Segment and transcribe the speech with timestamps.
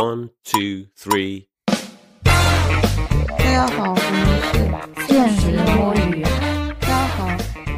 [0.00, 1.44] One, two, three.
[2.24, 4.24] 大家好，我们
[4.96, 6.22] 是现实摸鱼。
[6.80, 7.28] 大家好，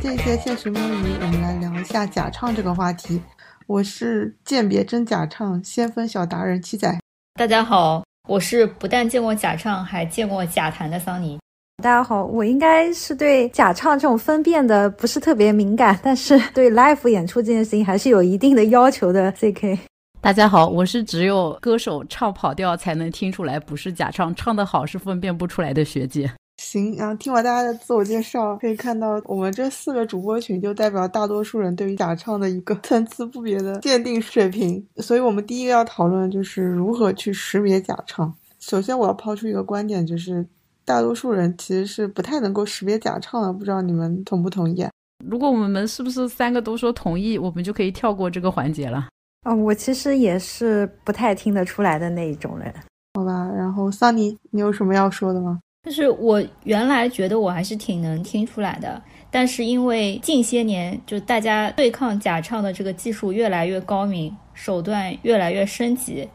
[0.00, 3.20] 这一节现实摸鱼，我们来聊一下假唱这个话题。
[3.66, 6.96] 我是鉴别真假唱先锋小达人七仔。
[7.34, 11.40] 大家好，我是不但见过假唱，还见过假弹的桑尼。
[11.82, 19.32] 大家好，我应该是对假唱这种分辨的不是特别敏感，但是对 live 演出这件事情还是有一定的要求的。
[19.32, 19.76] CK，
[20.22, 26.32] 大家好，我是只有歌手唱跑调才能听出来不是假唱，唱得好是分辨不出来的学姐。
[26.58, 34.86] 行，然后听完大家的自我介绍，可以看到我们这四个主播群就代表大多数人对于假唱的一个参差不别的鉴定水平。
[34.98, 38.32] 所以我们第一个要讨论就是如何去识别假唱。
[38.60, 40.46] 首先，我要抛出一个观点，就是
[40.84, 44.82] 大多数人其实是不太能够识别假唱的，不知道你们同不同意？
[44.82, 44.90] 啊？
[45.26, 49.08] 如果我们是不是三个都说同意，我们就可以跳过这个环节了？
[49.44, 52.72] 嗯，我其实也是不太听得出来的那一种人。
[53.14, 55.60] 好吧，然后桑尼，你有什么要说的吗？
[55.84, 66.28] 就是我原来觉得我还是挺能听出来的，但是因为近些年就大家对抗假唱的这个技术越来越高明，手段越来越升级，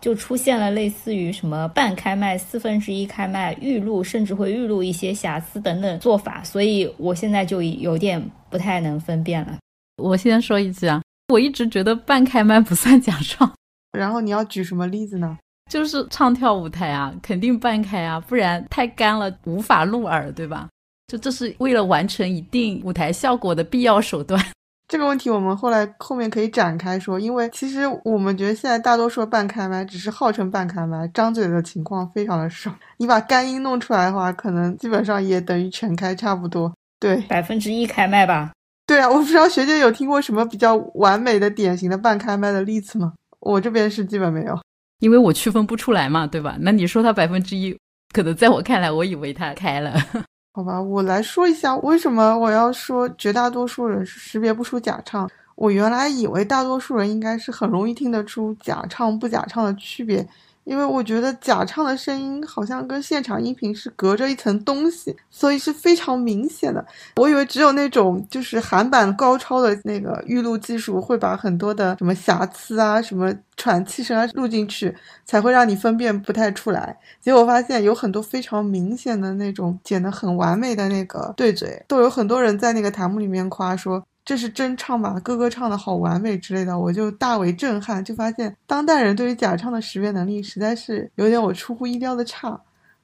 [0.00, 9.58] 就出现了类似于什么半开麦、四分之一开麦、预录，甚至会预录一些瑕疵等等做法，所以我现在就有点不太能分辨了。
[10.02, 13.50] 我先说一句啊，我一直觉得半开麦不算假唱，
[13.92, 15.38] 然后你要举什么例子呢？
[15.70, 20.68] 就是唱跳舞台啊，肯定半开啊，不然太干了，无法入耳，对吧？
[21.06, 24.42] 就这是为了完成一定舞台效果的必要手段。
[24.86, 32.74] 这个问题我们后来后面可以展开说，因为其实我们觉得现在大多数半开麦只是号称半开麦，张嘴的情况非常的少。
[32.98, 36.70] 你把干音弄出来的话，可能基本上也等于全开差不多。
[37.00, 38.52] 对，百分之一开麦吧。
[38.86, 43.14] 对啊，我不知道学姐有听过什么比较完美的典型的半开麦的例子吗？
[43.40, 44.58] 我这边是基本没有。
[45.00, 46.56] 因为我区分不出来嘛，对吧？
[46.60, 47.76] 那你说他百分之一，
[48.12, 49.94] 可能在我看来，我以为他开了。
[50.52, 55.28] 好吧，我来说一下为什么我要说绝大多数人是识别不出假唱。
[55.56, 60.26] 我原来以为大多数人应该是很容易听得出假唱不假唱的区别。
[60.64, 66.84] 因为我觉得假唱的声音好像跟现场音频是隔着一层东西，所以是非常明显的。
[67.16, 74.94] 我以为只有那种就是韩版高超的那个预录技术会把很多的什么瑕疵啊、什么喘气声啊录进去，
[75.24, 76.96] 才会让你分辨不太出来。
[77.20, 84.04] 结果发现有很多非常明显的那种剪得很完美的那个对嘴，都有很多人在那个弹幕里面夸说。
[84.24, 85.20] 这是真唱吧？
[85.22, 92.58] 哥哥唱的好完美之类的，我就大为震撼，就发现当代人对于假唱的识别能力实在是有点我出乎意料的差，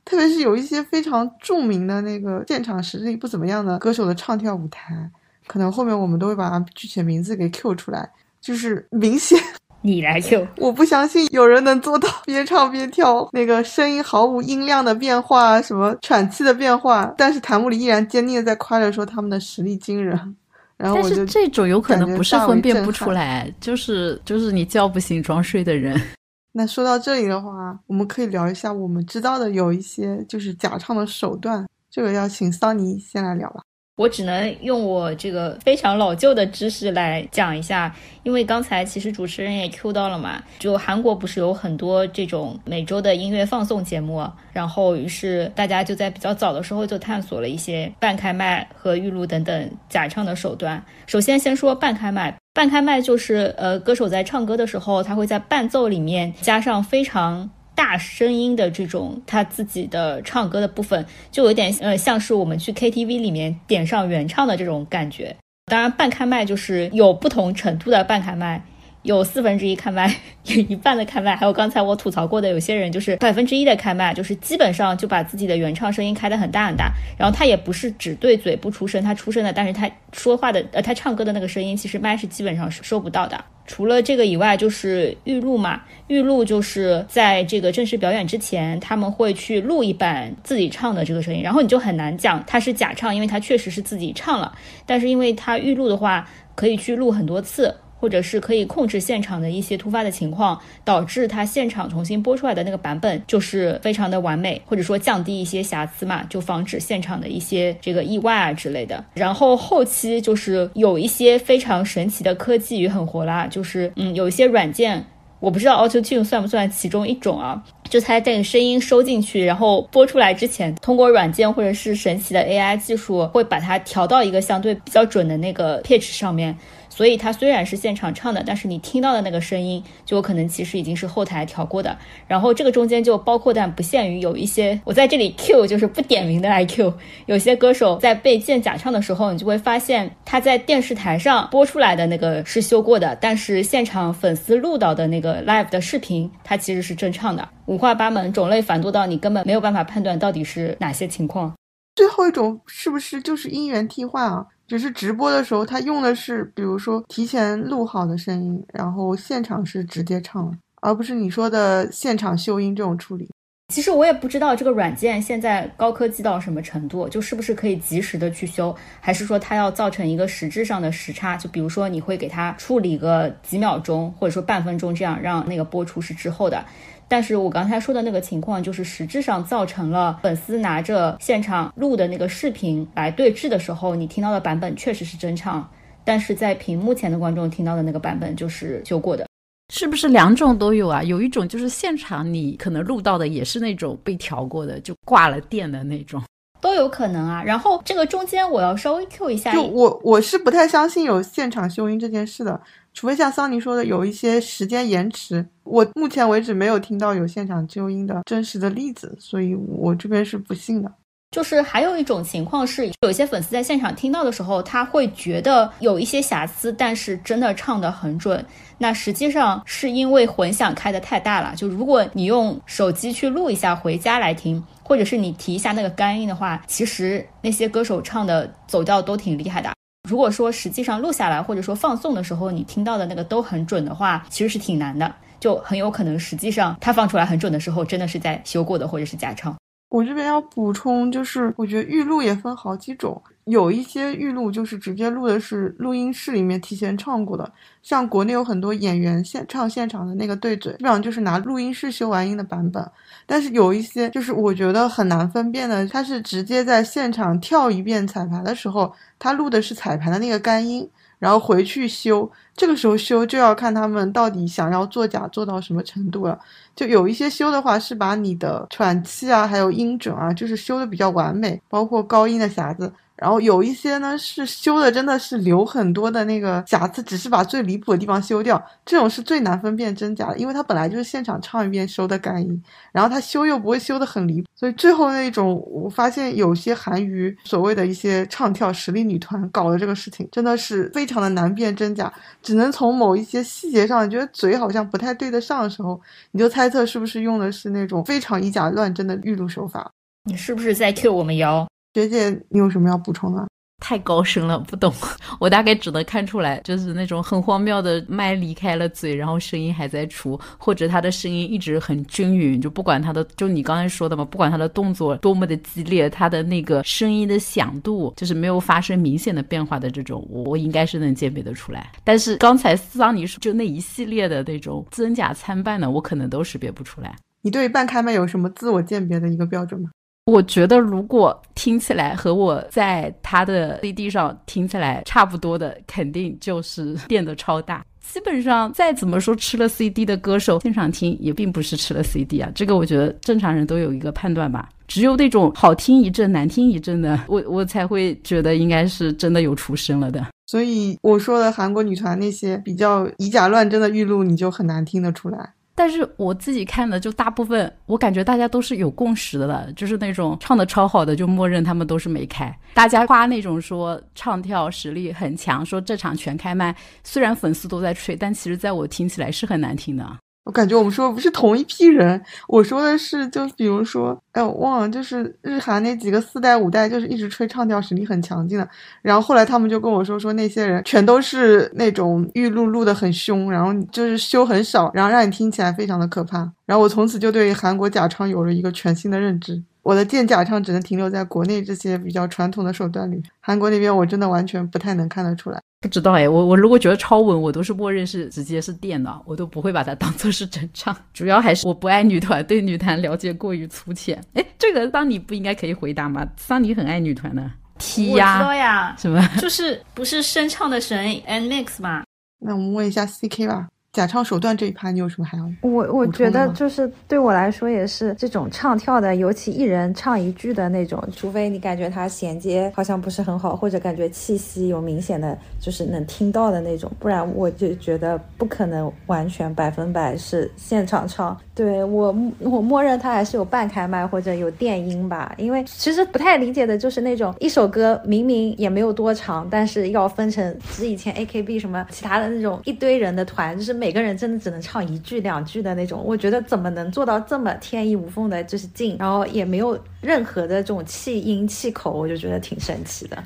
[0.05, 5.11] 特别是有一些非常著名的那个现场实力不怎么样的歌手的唱跳舞台，
[5.47, 8.11] 可能后面我们都会把他具体名字给 Q 出来，
[8.41, 9.39] 就是明显
[9.83, 20.37] 你来 Q，我不相信有人能做到边唱边跳，那个声音毫无音量的变化，什么喘气的变化，但是弹幕里依然坚定的在夸着说他们的实力惊人。
[20.83, 26.01] 但是这种有可能不是分辨不出来，就是就是你叫不醒装睡的人。
[26.53, 33.63] 那说到这里的话，我们可以聊一下我们知道的有一些就是假唱的手段，这个要请桑尼先来聊了。
[34.00, 50.83] 我只能用我这个非常老旧的知识来讲一下，因为刚才其实主持人也 Q 到了嘛，就韩国不是有很多这种每周的音乐放送节目，然后于是大家就在比较早的时候就探索了一些半开麦和预录等等假唱的手段。
[51.06, 57.50] 首先先说半开麦，半开麦就是呃歌手在唱歌的时候，他会在伴奏里面加上非常。
[57.81, 65.35] 大声音的这种他自己的唱歌的部分，就有点呃像是我们去 KTV 里面点上原唱的这种感觉。
[65.65, 68.63] 当然，半开麦就是有不同程度的半开麦。
[69.03, 83.43] 有四分之一开麦，有一半的开麦，还有刚才我吐槽过的，有些人就是百分之一的开麦，就是基本上就把自己的原唱声音开得很大很大，然后他也不是只对嘴不出声，他出声的，但是他说话的呃他唱歌的那个声音，其实麦是基本上是收不到的。
[83.66, 94.53] 除了这个以外，就是预录嘛，预录就是在这个正式表演之前，他们会去录一版自己唱的这个声音，然后你就很难讲他是假唱，因为他确实是自己唱了，
[94.84, 97.75] 但是因为他预录的话，可以去录很多次。
[98.01, 109.05] 或者是可以控制现场的一些突发的情况，导致它现场重新播出来的那个版本就是非常的完美，或者说降低一些瑕疵嘛，就防止现场的一些这个意外啊之类的。
[109.13, 115.05] 然后后期就是有一些非常神奇的科技与狠活啦，就是嗯有一些软件，
[115.39, 126.57] 我不知道 Auto Tune 算不算其中一种啊，就它这个声音收进去，然后播出来之前，通过软件或者是神奇的 AI 技术，会把它调到一个相对比较准的那个 pitch 上面。
[127.01, 131.97] 所以它虽然是现场唱的，但是你听到的那个声音就有可能其实已经是后台调过的。
[132.27, 136.93] 然后这个中间就包括但不限于有一些，我在这里 Q 就是不点名的来 Q。
[137.25, 151.55] 有些歌手在被建假唱的时候，你就会发现他在电视台上播出来的那个是修过的，但是现场粉丝录到的那个 live 的视频，它其实是真唱的，五花八门，种类繁多到你根本没有办法判断到底是哪些情况。
[151.97, 154.45] 最后一种是不是就是音源替换啊？
[154.71, 163.28] 只是直播的时候，他用的是比如说提前录好的声音，然后现场是直接唱了，而不是你说的现场修音这种处理。
[163.75, 171.37] 其实我也不知道这个软件现在高科技到什么程度，就是不是可以及时的去修，还是说它要造成一个实质上的时差？
[171.37, 176.65] 就比如说你会给它处理个几秒钟，或者说半分钟，这样让那个播出是之后的。
[177.10, 185.68] 但是我刚才说的那个情况，就是实质上造成了粉丝拿着现场录的那个视频来对峙的时候，你听到的版本确实是真唱，
[186.04, 189.27] 但是在屏幕前的观众听到的那个版本就是修过的，
[189.74, 191.03] 是不是两种都有啊？
[191.03, 196.22] 有一种就是现场你可能录到的也是那种被调过的，就挂了电的那种，
[196.60, 197.42] 都有可能啊。
[197.42, 202.60] 然后这个中间我要稍微 Q 一下，就我我是不太相信有现场修音这件事的。
[202.92, 210.92] 除非像桑尼说的有一些时间延迟，我目前为止没有听到有现场纠音的真实的例子，所以我这边是不信的。
[211.30, 218.44] 就是还有一种情况是，有些粉丝在现场听到的时候，他会觉得有一些瑕疵，但是真的唱得很准。
[218.78, 221.54] 那实际上是因为混响开的太大了。
[221.54, 229.71] 就如果你用手机去录一下回家来听，或者是你提一下那个干音的话，其实那些歌手唱的走调都挺厉害的。
[230.09, 239.56] 如果说实际上录下来，或者说放送的时候，你听到的那个都很准的话，其实是挺难的，就很有可能实际上他放出来很准的时候，真的是在修过的或者是假唱。
[239.91, 247.53] 我这边要补充，就是我觉得预录也分好几种，有一些预录就是直接录的是录音室里面提前唱过的，
[247.83, 252.89] 像国内有很多演员现唱现场的那个对嘴，基本上就是拿录音室修完音的版本。
[253.27, 260.88] 但是有一些就是我觉得很难分辨的，他是直接在现场跳一遍彩排的时候，他录的是彩排的那个干音。
[261.21, 266.37] 然后回去修，这个时候修就要看他们到底想要作假做到什么程度了。
[266.75, 272.93] 就有一些修的话是把你的喘气啊，还有音准啊，就是修的比较完美，包括高音的匣子。
[273.21, 278.61] 然后有一些呢是修的，真的是留很多的那个瑕疵，只是把最离谱的地方修掉。
[278.87, 282.62] 这种是最难分辨真假的，因为他本来就是现场唱一遍修的干音，
[282.93, 292.11] 然后他修又不会修的很离谱，所以最后那种我发现有些韩娱所谓的一些唱跳实力女团搞的这个事情，真的是非常的难辨真假，
[292.43, 296.00] 只能从某一些细节上，觉得嘴好像不太对得上的时候，
[296.33, 299.90] 你就猜测是不是用的是那种非常以假乱真的预录手法。
[300.25, 301.69] 你是不是在 Q 我们瑶？
[301.95, 303.47] 学姐，你有什么要补充的？
[303.83, 304.92] 太高深了，不懂。
[305.40, 321.90] 我大概只能看出来，就是那种很荒谬的麦离开了嘴，然后声音还在出，或者他的声音一直很均匀，就不管他的，就你刚才说的嘛，不管他的动作多么的激烈，他的那个声音的响度就是没有发生明显的变化的这种，我应该是能鉴别得出来。
[322.04, 327.16] 但是刚才桑尼说就那一系列的那种真假参半的，我可能都识别不出来。
[327.40, 329.88] 你对半开麦有什么自我鉴别的一个标准吗？
[330.30, 337.85] 我觉得，如果听起来和我在他的 CD 上听起来差不多的，肯定就是变得超大。
[338.00, 342.50] 基本上，再怎么说吃了 CD 的歌手，现场听也并不是吃了 CD 啊。
[342.54, 344.68] 这个我觉得正常人都有一个判断吧。
[344.88, 350.26] 只有那种好听一阵、难听一阵的，我我才会觉得应该是真的有出声了的。
[350.46, 355.52] 所以我说的韩国女团那些比较以假乱真的预录，你就很难听得出来。
[355.80, 362.54] 但是我自己看的就大部分，我感觉大家都是有共识的了，就是那种唱的超好的，就默认他们都是没开。
[362.75, 370.06] 大家夸那种说唱跳实力很强，说这场全开麦，虽然粉丝都在吹，但其实在我听起来是很难听的。
[370.44, 378.68] 我感觉我们说的不是同一批人，我说的是，就比如说，哎，我忘了，就是日韩那几个四代五代，就是一直吹唱跳实力很强劲的，
[379.02, 389.62] 然后后来他们就跟我说，说那些人全都是那种预录录的很凶，然后就是修很少，然后让你听起来非常的可怕，然后我从此就对韩国假唱有了一个全新的认知。
[389.82, 395.60] 我的见假唱只能停留在国内这些比较传统的手段里，韩国那边我真的完全不太能看得出来。
[395.80, 400.94] 不知道哎，我我如果觉得超稳，我都是默认是直接是电脑，我都不会把它当做是真唱。
[401.14, 404.22] 主要还是我不爱女团，对女团了解过于粗浅。
[404.34, 406.28] 哎，这个桑尼不应该可以回答吗？
[406.37, 409.26] 桑尼很爱女团的，T 呀，我知道呀，什么？
[409.40, 412.04] 就是不是声唱的神 N Mix 吗？
[412.38, 413.66] 那我们问一下 CK 吧。
[413.92, 415.44] 假唱手段这一趴，你有什么还要？
[415.62, 431.37] 我我觉得就是对我来说也是这种唱跳的，尤其一人唱一句的那种，除非你感觉它衔接好像不是很好，或者感觉气息有明显的就是能听到的那种，不然我就觉得不可能完全百分百是现场唱。
[431.52, 446.04] 对我我默认它还是有半开麦或者有电音吧，因为其实不太理解的就是那种一首歌明明也没有多长，但是要分成是以前 A K B 什么其他的那种一堆人的团，就是每个人真的只能唱一句两句的那种。
[446.04, 453.16] 我觉得怎么能做到这么天衣无缝的，就是进，然后也没有任何的这种气音气口，我就觉得挺神奇的。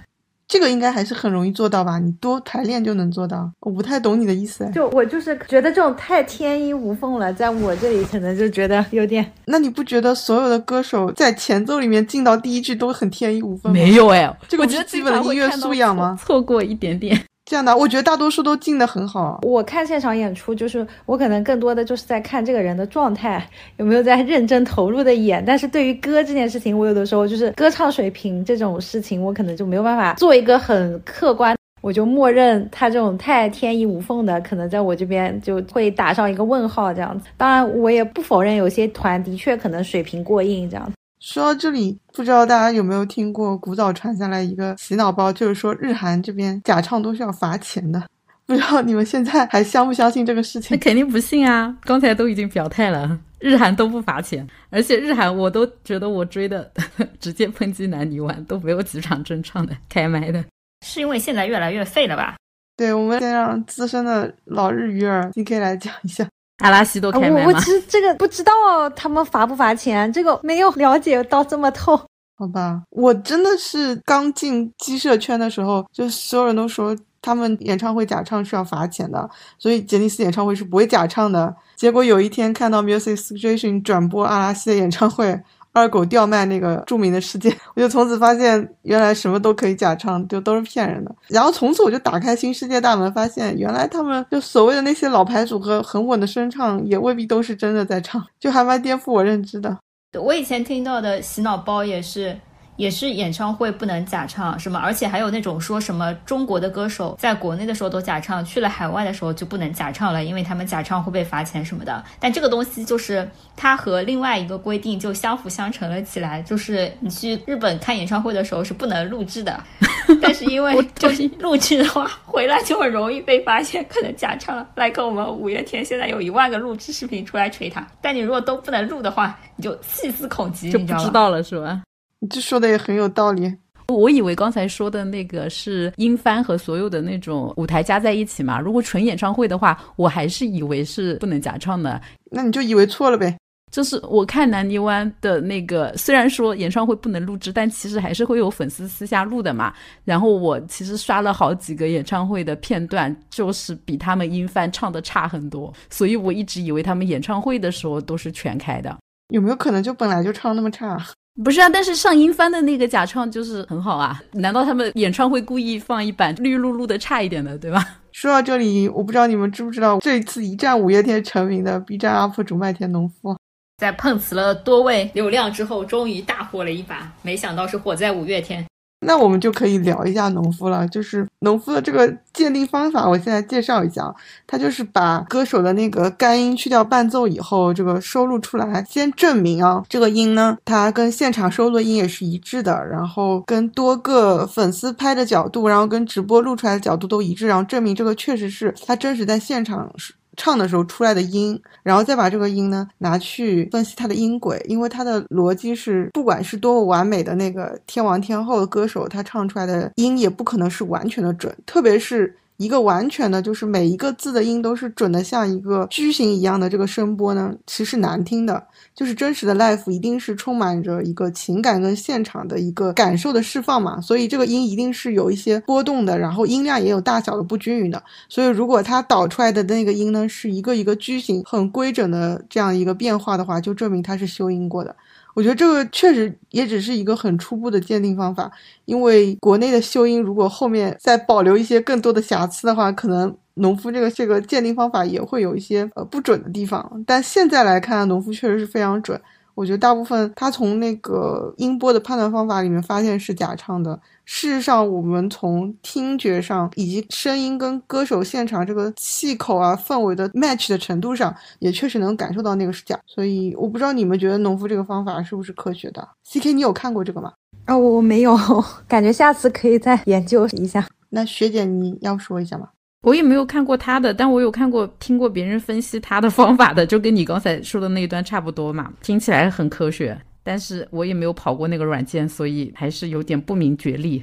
[0.46, 1.98] 这个应该还是很容易做到吧？
[1.98, 3.50] 你多排练就能做到。
[3.60, 4.70] 我不太懂你的意思哎。
[4.70, 13.74] 就我就是觉得这种太天衣无缝了，在我这里可能就觉得有点 那你不觉得所有的歌手在前奏里面进到第一句都很天衣无缝吗？
[13.74, 16.16] 没有哎，这个不我觉得是基本的音乐素养吗？
[16.22, 17.18] 错过一点点。
[17.46, 19.38] 这样的，我觉得大多数都进的很好。
[19.42, 23.46] 我看现场演出，就是我可能更多的就是在看这个人的状态
[23.76, 25.44] 有没有在认真投入的演。
[25.46, 37.26] 但是对于歌这件事情，我有的时候就是歌唱水平这种事情，我可能就没有办法做一个很客观，我就默认他这种太天衣无缝的，可能在我这边就会打上一个问号这样子。
[37.36, 40.92] 当然，我也不否认有些团的确可能水平过硬这样子。
[41.24, 48.02] 说到这里，不知道大家有没有听过古早传下来一个洗脑包，就是说日韩这边假唱都是要罚钱的。
[48.44, 50.78] 不知道你们现在还相不相信这个事那情？
[50.78, 51.74] 肯定不信啊！
[51.82, 56.70] 刚才都已经表态了，日韩都不罚钱，而且日韩我都觉得我追的
[57.18, 60.44] 直接抨击男女玩都没有几场真唱的开麦的。
[60.86, 62.36] 是因为现在越来越废了吧？
[62.76, 66.28] 对，我们先让资深的老日语儿 D K 来讲一下。
[66.58, 67.70] 阿拉西都开麦吗我我其？
[67.70, 68.52] 实这个不知道
[68.90, 72.00] 他们罚不罚钱，这个没有了解到这么透。
[72.36, 81.54] 好吧，我真的是刚进鸡舍圈的时候，就所有人都说他们演唱会假唱是要罚钱的，所以杰尼斯演唱会是不会假唱的。
[81.76, 85.40] 结果有一天看到 Music Station 转播阿拉西的演唱会，
[85.74, 91.14] 二狗吊卖那个著名的事件，我就从此发现原来什么都可以假唱，就都是骗人的。
[91.28, 99.76] 然后从此我就打开新世界大门，发现原来他们就所谓的那些老牌组合很稳的声唱，也未必都是真的在唱，就还蛮颠覆我认知的。
[100.18, 102.38] 我以前听到的洗脑包也是，
[102.76, 112.02] 也是演唱会不能假唱，什么，而且还有那种说什么中国的歌手在国内的时候都假唱，去了海外的时候就不能假唱了，因为他们假唱会被罚钱什么的。
[112.18, 119.62] 但这个东西就是它和另外一个规定就相辅相成了起来，就是你去日本看演唱会的时候是不能录制的，
[120.20, 124.66] 但是因为就是录制的话，回来就很容易被发现可能假唱了。
[124.74, 131.82] 来跟我们五月天现在有一万个录制视频出来锤他，但你如果都不能录的话，你就细思恐极，就你知道了是吧？
[132.24, 133.54] 你这说的也很有道理。
[133.88, 138.58] 我以为刚才说的那个是音翻和所有的那种舞台加在一起嘛。
[138.58, 142.00] 如果纯演唱会的话，我还是以为是不能假唱的。
[142.30, 143.36] 那你就以为错了呗？
[143.70, 149.74] 就是我看南泥湾的那个，虽然说演唱会不能录制，但其实还是会有粉丝私下录的嘛。
[150.02, 158.96] 然后我其实刷了好几个演唱会的片段，就是比他们音翻唱的差很多，所以我一直以为他们演唱会的时候都是全开的。
[159.28, 161.04] 有没有可能就本来就唱那么差？
[161.42, 164.22] 不是啊，但是上音帆的那个假唱就是很好啊。
[164.32, 167.84] 难道他们演唱会故意放一版绿露露的差一点的，对吧？
[168.12, 173.36] 说到这里，我不知道你们知不知道，这一次一战五月天成名的 B 站 UP 主麦田农夫，
[173.78, 178.64] 在碰瓷了多位流量之后，终于大火了一把，没想到是火在五月天。
[179.06, 180.86] 那我们就可以聊一下农夫了。
[180.88, 184.14] 就是农夫的这个鉴定方法，我现在介绍一下啊。
[184.46, 200.14] 他就是把歌手的那个干音去掉伴奏以后，这个收录出来，先证明啊，这个音呢，它跟现场收录的音也是一致的，然后跟多个粉丝拍的角度，然后跟直播录出来的角度都一致，然后证明这个确实是他真实在现场是。
[200.36, 212.36] 唱的时候出来的音，然后再把这个音呢拿去分析它的音轨，因为它的逻辑是，不管是多么完美的那个天王天后的歌手，他唱出来的音也不可能是完全的准，特别是。
[212.56, 218.64] 一个完全的，就是每一个字的音都是准的，像一个矩形一样的这个声波呢，其实难听的。
[218.94, 228.00] 就是真实的 life 一定是充满着一个情感跟现场的一个感受的释放嘛，所以这个音一定是有一些波动的，然后音量也有大小的不均匀的。
[228.28, 234.94] 所以如果它导出来的那个音呢是一个一个矩形很规整的这样一个变化的话，就证明它是修音过的。
[235.34, 238.50] 我觉得这个确实也只是一个很初步的鉴定方法，
[238.84, 247.04] 因为国内的修音如果后面再保留一些更多的瑕疵的话，可能农夫这个这个鉴定方法也会有一些呃不准的地方。
[247.06, 249.20] 但现在来看，农夫确实是非常准。
[249.54, 253.98] 我觉得大部分他从那个音波的判断方法里面发现是假唱的。
[254.26, 262.98] 事实上，我们从听觉上以及声音跟歌手现场这个气口啊、氛围的 match 的程度上，也确实能感受到那个是假。
[263.06, 267.32] 所以，我不知道你们觉得农夫这个方法是不是科学的？C.K，你有看过这个吗？
[267.66, 268.34] 啊，我没有，
[268.88, 270.86] 感觉下次可以再研究一下。
[271.10, 272.70] 那学姐，你要说一下吗？
[273.04, 280.18] 我也没有看过他的，但我有看过、听过别人分析他的方法的，就跟你刚才说的那一段差不多嘛，听起来很科学。
[280.42, 284.22] 但是我也没有跑过那个软件，所以还是有点不明觉厉。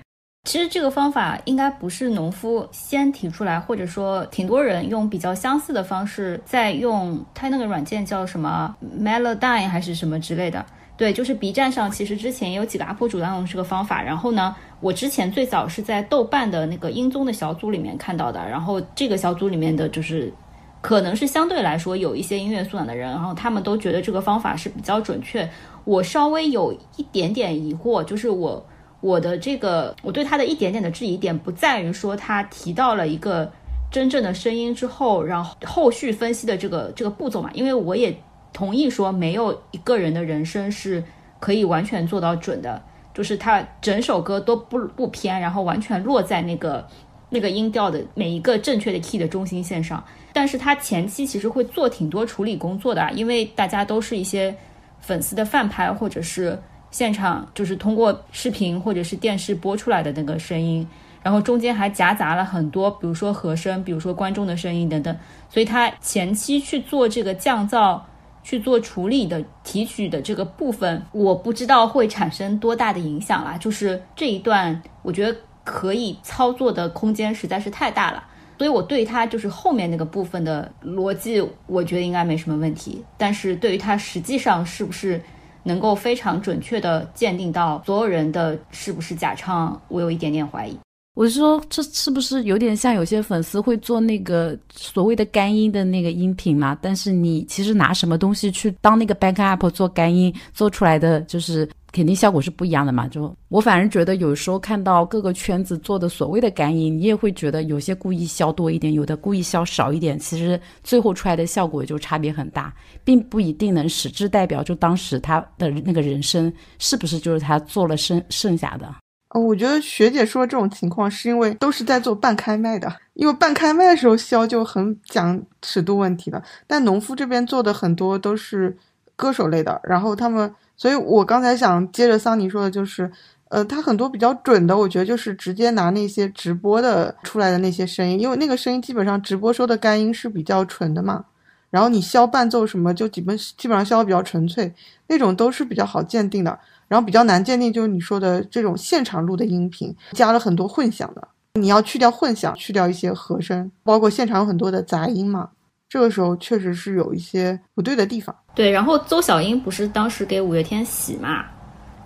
[0.50, 7.24] 其实这个方法应该不是农夫先提出来，或者说挺多人用比较相似的方式在用。
[7.34, 10.66] 他那个软件叫什么 Melody 还是什么之类的？
[11.02, 14.04] 对，就是 B 站上其实之前有几个 UP 主在用这个方法。
[14.04, 14.56] 然后呢？
[14.82, 20.32] 我之前最早是在豆瓣的那个音综的小组里面看到的，然后这个小组里面的就是，
[20.80, 25.50] 可能是相对来说有一些音乐素养的人，然后他们都觉得这个方法是比较准确。
[25.86, 28.64] 我稍微有一点点疑惑，就是我
[29.00, 33.52] 我的这个我对他的一点点的质疑点不在于说他提到了一个
[33.90, 38.16] 真正的声音之后，然后后续分析的这个这个步骤嘛，因为我也
[38.54, 41.04] 同意说没有一个人的人声是
[41.40, 42.82] 可以完全做到准的。
[43.14, 46.88] 就是他整首歌都不不偏，然后完全落在那个
[47.30, 50.02] 那个音调的每一个正确的 key 的中心线上。
[50.32, 54.56] 但是他前期其实会做挺多处理工作的，因为大家都是一些
[55.02, 56.58] 粉丝的饭拍，或者是
[56.90, 60.88] 现场就是通过视频或者是电视播出来的那个声音，
[61.22, 65.14] 然后中间还夹杂了很多，比如说和声，比如说观众的声音等等，
[65.50, 68.00] 所以他前期去做这个降噪。
[68.44, 73.58] 去做处理的提取的这个部分，我不知道会产生多大的影响啦。
[73.58, 78.24] 就是这一段，我觉得可以操作的空间实在是太大了，
[78.58, 83.04] 所以我对它就是后面那个部分的逻辑，我觉得应该没什么问题。
[83.18, 85.22] 但是对于它实际上是不是
[85.64, 90.78] 能够非常准确的鉴定到所有人的是不是假唱，我有一点点怀疑。
[91.14, 96.76] 我说，这是不是有点像有些粉丝会做那个所谓的干音的那个音频嘛？
[96.82, 103.10] 但是你其实拿什么东西去当那个 backup 做干音，做出来的就是肯定效果是不一样的嘛。
[103.10, 118.90] 就我反正觉得有时候看到各个圈子做的所谓的干音，你也会觉得有些故意消多一点，有的故意消少一点，其实最后出来的效果就差别很大，并不一定能实质代表就当时他的那个人声是不是就是他做了剩剩下的。
[119.34, 126.44] 哦，我觉得学姐说这种情况是因为都是在做半开麦的，因为半开麦的时候消就很讲尺度问题了。
[126.68, 128.78] 但农夫这边做的很多都是
[129.16, 133.10] 歌手类的，然后他们，所以我刚才想接着桑尼说的就是，
[133.48, 141.24] 呃，他很多比较准的，我觉得就是直接拿那些直播的出来的那些声音，因为那个声音基本上直播收的干音是比较纯的嘛，
[141.70, 144.74] 然后你消伴奏什么就基本基本上消的比较纯粹，
[145.08, 146.60] 那种都是比较好鉴定的。
[146.92, 155.52] 然后比较难鉴定，就是你说的这种现场录的音频，加了很多混响的，你要去掉混响，去掉一些和声，包括现场有很多的杂音嘛，
[155.88, 158.36] 这个时候确实是有一些不对的地方。
[158.54, 161.46] 对，然后邹小英不是当时给五月天洗嘛，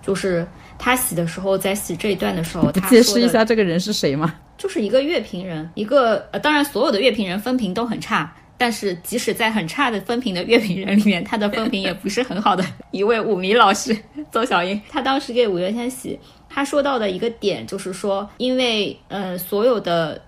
[0.00, 0.46] 就是
[0.78, 4.32] 他洗的时候，在洗这一段的时候，他解释一下这个人是谁吗？
[4.56, 8.32] 就是一个乐评人，一个呃，当然所有的乐评人分评都很差。
[8.58, 13.96] 但是，即使在很差的分评的乐评人里面，他的分评也不是很好的 一位舞迷老师
[14.30, 14.80] 邹小英。
[14.88, 20.20] 他当时给五月天洗，他说到的一个点就是说，因为呃，所有的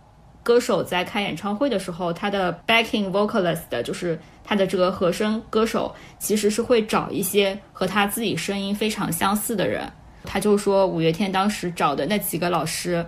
[0.43, 9.91] 歌手在开演唱会的时候，他的 backing vocalist 的就是他的这个和声歌手，其实是会找一些和他自己声音非常相似的人。
[10.25, 13.05] 他就说，五月天当时找的那几个老师。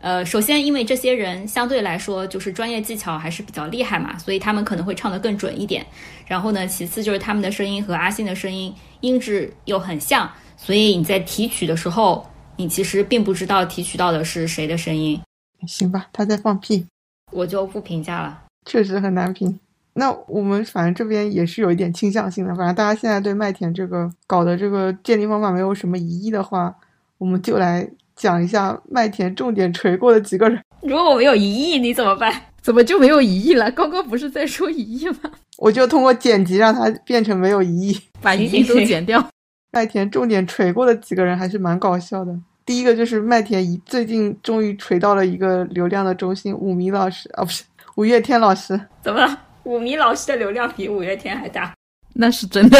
[0.00, 5.84] 呃，首先，因为这些人相对来说就是专业技巧还是比较厉害嘛，所以他们可能会唱得更准一点。
[6.26, 15.20] 然后呢，其次就是他们的声音和阿信的声音音质又很像，所以你在提取的时候，你其实并不知道提取到的是谁的声音。
[15.66, 16.86] 行吧，他在放屁，
[17.32, 18.44] 我就不评价了。
[18.64, 19.60] 确实很难评。
[19.92, 26.74] 那我们反正这边也是有一点倾向性的，反正大家现在对麦田这个搞的这个鉴定方法没有什么疑义的话，
[27.18, 27.86] 我们就来。
[28.20, 30.62] 讲一下麦田重点锤过的几个人。
[30.82, 32.30] 如果我们有疑义，你怎么办？
[32.60, 33.70] 怎么就没有疑义了？
[33.70, 35.30] 刚刚不是在说疑义吗？
[35.56, 39.26] 我就通过剪辑让它变成没有疑义，把疑义都剪掉。
[39.72, 42.38] 麦田重点锤过的几个人还是蛮搞笑的。
[42.66, 48.78] 第一个就是麦田一最近终于锤到了一个流量的中心，五迷老师啊，不是五月天老师。
[49.02, 49.38] 怎么了？
[49.64, 51.72] 五迷老师的流量比五月天还大？
[52.12, 52.78] 那是真的，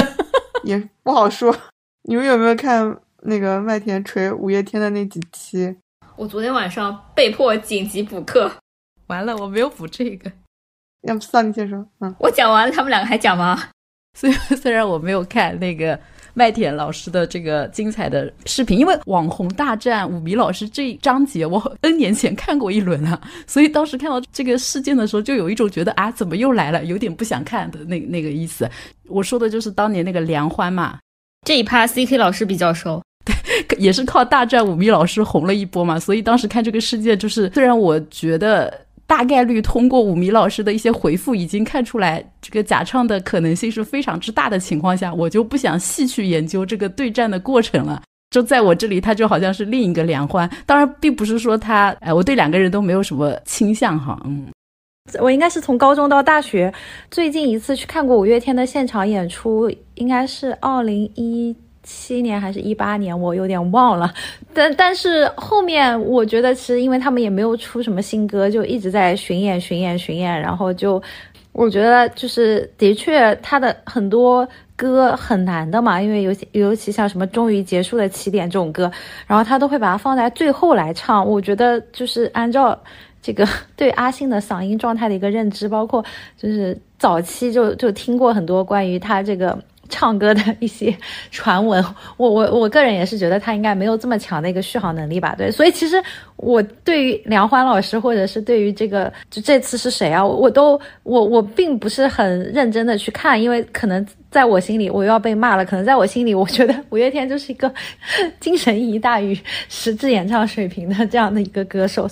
[0.64, 1.56] 也不好说。
[2.02, 2.94] 你们有没有看？
[3.22, 5.76] 那个麦田锤五月天的那几期，
[6.16, 8.50] 我昨天晚上被迫紧急补课，
[9.08, 10.30] 完了我没有补这个，
[11.02, 13.68] 要不算你先说，嗯，我讲完了，他们两个还讲吗？
[14.18, 15.98] 所以虽然我没有看那个
[16.34, 28.68] 麦田老师的这个精彩的视频，因为网红大战五迷老师这一章节我 N 年前看过一轮了，所以当时看到这个事件的时候，就有一种觉得啊，怎么又来了，有点不想看的那那个意思。
[29.06, 30.98] 我说的就是当年那个梁欢嘛，
[31.46, 33.00] 这一趴 CK 老师比较熟，
[33.80, 38.72] 也是靠大战五迷老师红了一波嘛，所以当时看这个事件，就是虽然我觉得。
[39.10, 48.00] 大概率通过五迷老师的一些回复，已经看出来这个假唱的可能性是非常之大的情况下，我就不想细去研究这个对战的过程了。
[48.30, 50.48] 就在我这里，他就好像是另一个梁欢。
[50.64, 54.16] 当然，并不是说他，哎，我对两个人都没有什么倾向哈。
[54.24, 54.46] 嗯，
[55.18, 56.72] 我应该是从高中到大学，
[57.10, 61.56] 最近一次去看过五月天的现场演出，应该是二零一。
[61.92, 64.12] 七年还是一八年，我有点忘了。
[64.54, 70.40] 但但是后面我觉得，其实因为他们也没有出什么新歌，就一直在巡演、巡演、巡演。
[70.40, 71.02] 然后就
[71.52, 78.90] 我觉得，就是的确他的很多歌很难的嘛，因为尤其尤其像什么“终于结束的起点”这种歌，
[79.26, 81.26] 然后他都会把它放在最后来唱。
[81.26, 82.78] 我觉得就是按照
[83.20, 86.04] 这个 对阿信的嗓音状态的一个认知，包括
[86.36, 89.58] 就是早期就就听过很多关于他这个。
[89.90, 90.96] 唱歌的一些
[91.30, 91.84] 传闻，
[92.16, 95.34] 我我我个人也是觉得他应该没有这么强的一个续航能力吧。
[95.36, 96.02] 对，所以其实
[96.36, 105.64] 我对于梁欢老师，或者是对于这个就这次是谁啊，我都我我并不是很认真的去看，因为可能在我心里我又要被骂了。
[105.64, 107.72] 可能在我心里，我觉得五月天就是一个
[108.40, 112.08] 精神意义大于实质演唱水平的这样的一个歌手。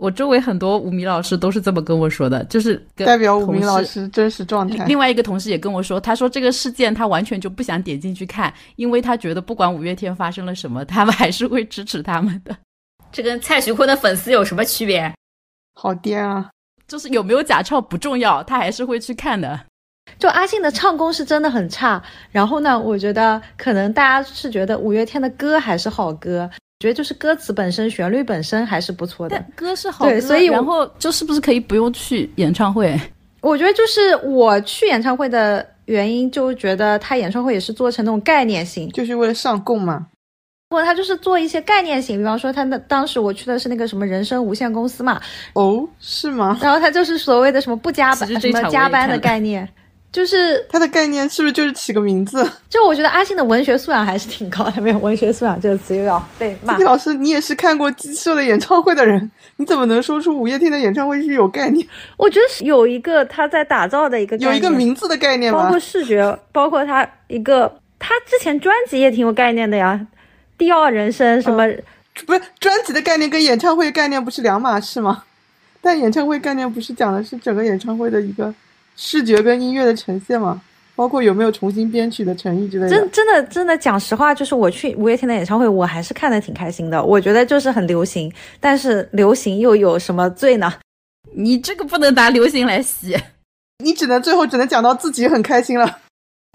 [0.00, 4.84] 我周围很多舞迷老师都是这么跟我说的，就是代表舞迷老师真实状态。
[4.86, 12.56] 另外一个同事也跟我说，他说这个事件他完全就不想点进去看，因为他觉得不管五月天发生了什么，他们还是会支持他们的。
[13.12, 15.12] 这跟蔡徐坤的粉丝有什么区别？
[15.74, 16.48] 好颠啊！
[16.88, 19.60] 就是有没有假唱不重要，他还是会去看的。
[20.18, 26.50] 就阿信的唱功是真的很差，然后呢，我觉得可能大家是觉得五月天的歌还是好歌。
[26.80, 32.98] 觉得就是歌词本身、旋律本身还是不错的，歌是好，对，所以然后就是不是可以不用去演唱会？
[33.42, 40.06] 我觉得就是我去演唱会的原因，就觉得他演唱会也是做成那种概念型，就是为了上供嘛。
[40.70, 45.20] 不过他就是做一些概念型，比方说他那当时我去的是那个什么人生无限公司嘛。
[45.52, 46.58] 哦，是吗？
[46.62, 49.68] 然后他就是所谓的什么不加班、什么加班的概念。
[50.12, 52.44] 就是它的概念是不是就是起个名字？
[52.68, 56.76] 就我觉得阿信的文学素养还是挺高的，没有文学素养这个词又要被骂。
[56.78, 61.86] 老师，你也是看过鸡舍的演唱会的人，你怎么能说出五月天的演唱会是有概念？
[62.16, 70.06] 我觉得是有一个他在打造的一个有一个名字的概念包括视觉，包括他一个他之前专辑也挺有概念的呀，
[70.58, 71.64] 第二人生什么
[72.26, 75.22] 不是专辑的概念跟演唱会概念不是两码事吗？
[75.80, 78.52] 但演唱会概念不是讲的是整个演唱会的一个。
[79.02, 80.60] 视觉跟音乐的呈现嘛，
[80.94, 82.90] 包括有没有重新编曲的诚意之类的。
[82.90, 87.02] 真真的真的讲实话，就是我去五月天的演唱会，我还是看的挺开心的。
[87.02, 90.70] 我觉得就是很流行，但是流行又有什么罪呢？
[91.34, 93.16] 你这个不能拿流行来洗，
[93.82, 95.98] 你只能最后只能讲到自己很开心了。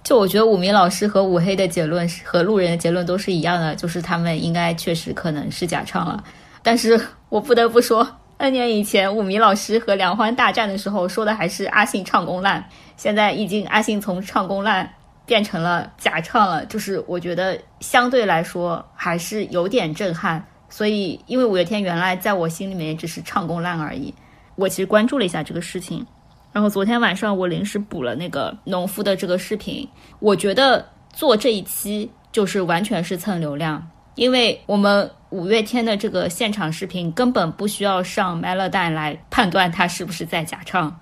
[0.03, 6.23] 就我觉得武明老师和五黑的结论和路人的结论都是一样的，就是他们应该确实可能是假唱了。
[6.61, 8.07] 但是我不得不说。
[8.37, 12.67] N 年以前，五迷老师和梁欢大战的时候，说的还是阿信唱功烂。
[12.97, 14.93] 现在已经阿信从唱功烂
[15.25, 20.45] 变成了假唱了，就是我觉得相对来说还是有点震撼。
[20.67, 24.13] 所以，因为五月天原来在我心里面只是唱功烂而已。
[24.55, 26.05] 我其实关注了一下这个事情，
[26.51, 29.87] 然后昨天晚上我临时补了那个农夫的这个视频。
[30.19, 35.09] 我觉得做这一期就是完全是蹭流量，因为我们。
[35.31, 40.97] 五月天的这个现场视频根本不需要上 Melody 来判断他是不是在假唱，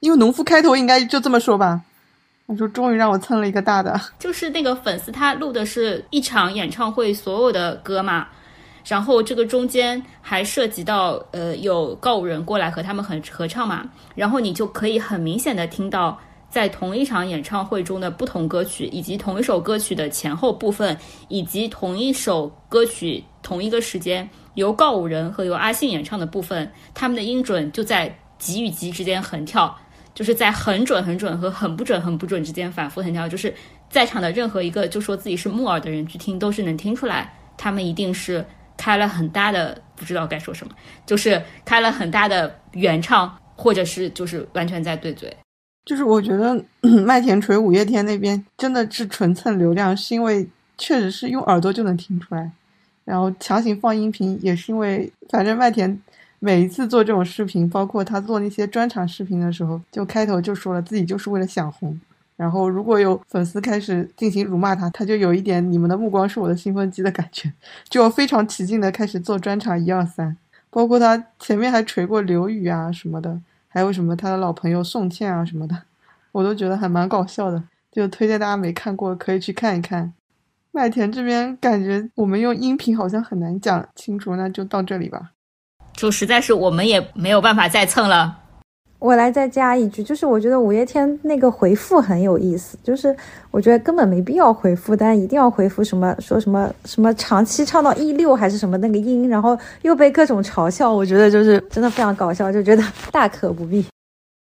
[0.00, 1.80] 因为农夫开头应该就这么说吧。
[2.44, 8.26] 我说：“终于让我蹭了一个大的。”就是那个粉丝他录的是一场演唱会所有的歌嘛，
[8.84, 13.82] 然后这个中间还涉及到呃有告五人过来和他们很合唱嘛，
[14.14, 16.20] 然后你就可以很明显的听到。
[16.54, 29.76] 在同一场演唱会中的不同歌曲，以及同一首歌曲的前后部分，以及同一首歌曲同一个时间由告五人和由阿信演唱的部分，他们的音准就在级与级之间横跳，
[30.14, 33.52] 就是在很准很准和很不准很不准之间反复横跳，就是
[33.90, 40.72] 在场的任何一个就说自己是木耳的人去听，都是能听出来，他们一定是开了很大的不知道该说什么，
[41.04, 45.36] 就是开了很大的原唱，或者是就是完全在对嘴。
[45.84, 46.64] 就是我觉得
[47.04, 52.50] 麦田锤五月天那边真的是纯蹭流量，是因为确实是用耳朵就能听出来，
[53.04, 56.00] 然后强行放音频也是因为，反正麦田
[56.38, 62.00] 每一次做这种视频，包括他做那些专场视频的时候，就开头就说了自己就是为了想红，
[62.36, 67.52] 然后如果有粉丝开始进行辱骂他，他就有一点你们的目光是我的兴奋剂的感觉，
[67.88, 70.36] 就非常起劲的开始做专场一二三。
[70.70, 73.38] 包括他前面还锤过刘宇啊什么的，
[73.74, 75.76] 还有什么他的老朋友宋茜啊什么的，
[76.30, 77.60] 我都觉得还蛮搞笑的。
[77.90, 80.12] 就推荐大家没看过可以去看一看。
[80.70, 85.32] 麦田这边感觉我们用音频好像很难讲清楚，那就到这里吧。
[85.92, 88.43] 就实在是我们也没有办法再蹭了。
[89.04, 93.14] 我来再加一句，就是我觉得五月天那个回复很有意思，就是
[93.50, 103.84] 我觉得根本没必要回复，但一定要回复什么说什么什么长期唱到一六还是什么那个音，然后又被各种嘲笑，我觉得就是真的非常搞笑，就觉得大可不必。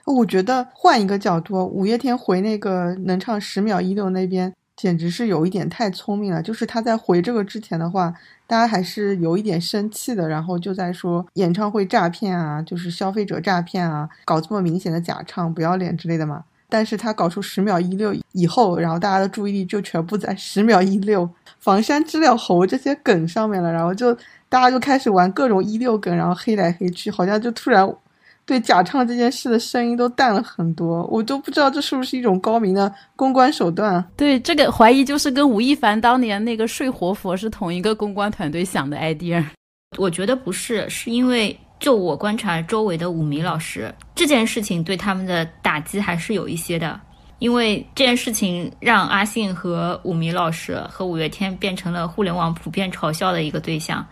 [0.05, 4.53] 我觉得换一个角度，五月天回那个能唱十秒一六那边。
[4.77, 6.43] 简直是有一点太聪明了。
[6.43, 8.13] 就是他在回这个之前的话，
[8.47, 16.43] 大家还是有一点生气的，然后就在说演唱会诈骗啊，就是消费者诈骗啊，搞这么明显的假唱，不要脸之类的嘛。
[16.67, 21.29] 但是他搞出十秒一六以后，然后大家的注意力就全部在十秒一六、
[21.59, 24.13] 房山知了猴这些梗上面了，然后就
[24.49, 27.87] 大家就开始玩各种一六梗，然后黑来黑去，好像就突然。
[28.45, 34.03] 对假唱这件事的声音都淡了很多，我都不知道这是不是一种高明的公关手段。
[34.15, 39.43] 对这个怀疑，就是跟吴亦凡当年那个睡活佛是同一个公关团队想的 idea。
[39.97, 46.99] 我觉得不是，是因为就我观察周围的舞迷老师，这件事情对他们的打击还是有一些的，
[47.39, 54.05] 因为这件事情让阿信和舞迷老师和五月天变成了互联网普遍嘲笑的一个对象。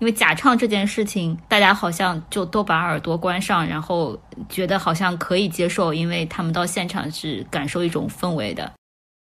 [0.00, 8.64] 因为假唱这件事情，大家好像就都把耳朵关上，然后觉得好像可以接受，因为他们到现场是感受一种氛围的。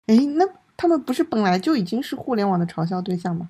[0.06, 0.44] 哎，那
[0.76, 3.48] 他们不是本来就已经是互联网的嘲笑对象吗？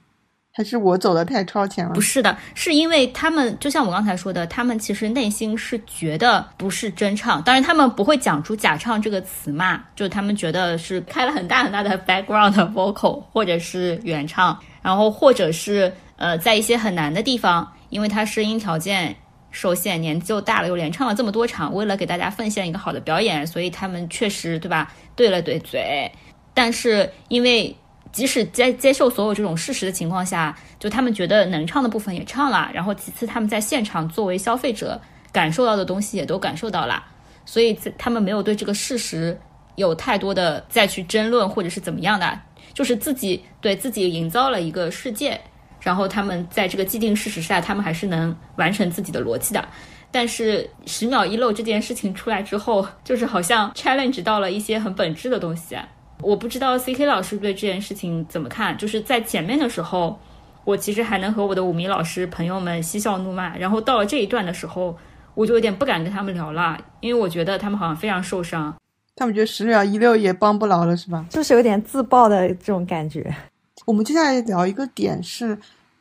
[0.54, 1.94] 还是我走的太超前了？
[1.94, 15.90] 不是的，是因为他们就像我刚才说的，他们其实内心是觉得不是真唱，当然他们不会讲出假唱这个词嘛，就他们觉得是开了很大很大的 background vocal，或者是原唱，然后或者是。
[16.22, 19.16] 呃，在一些很难的地方，因为他声音条件
[19.50, 24.94] 受限，年纪又大了，又连唱了这么多场，为了给大家奉献一个好的表演，所以他们确实对吧？
[25.16, 26.08] 对了对嘴，
[26.54, 27.76] 但是因为
[28.12, 35.00] 即使在接受所有这种事实的情况下，就他们觉得能唱的部分也唱了，然后其次他们在现场作为消费者
[35.32, 37.04] 感受到的东西也都感受到了，
[37.44, 39.36] 所以他们没有对这个事实
[39.74, 42.38] 有太多的再去争论或者是怎么样的，
[42.72, 45.40] 就是自己对自己营造了一个世界。
[45.82, 49.62] 然后他们在这个既定事实下，他们还是能完成自己的逻辑的。
[50.10, 55.76] 但是十秒一漏这件事情出来之后，就是好像 challenge 到了一些很本质的东西。
[56.20, 58.78] 我不知道 C K 老师对这件事情怎么看。
[58.78, 60.20] 就是在前面的时候，
[60.64, 63.56] 我其实还能和我的舞迷老师朋友们嬉笑怒骂。
[63.56, 64.96] 然后到了这一段的时候，
[65.34, 68.72] 我就有点不敢跟他们聊了，因为我觉得他们好像非常受伤。
[69.16, 71.24] 他们觉得十秒一六也帮不牢了，是吧？
[71.30, 73.34] 就是有点自爆的这种感觉。
[73.84, 75.58] 我们接下来聊一个点是，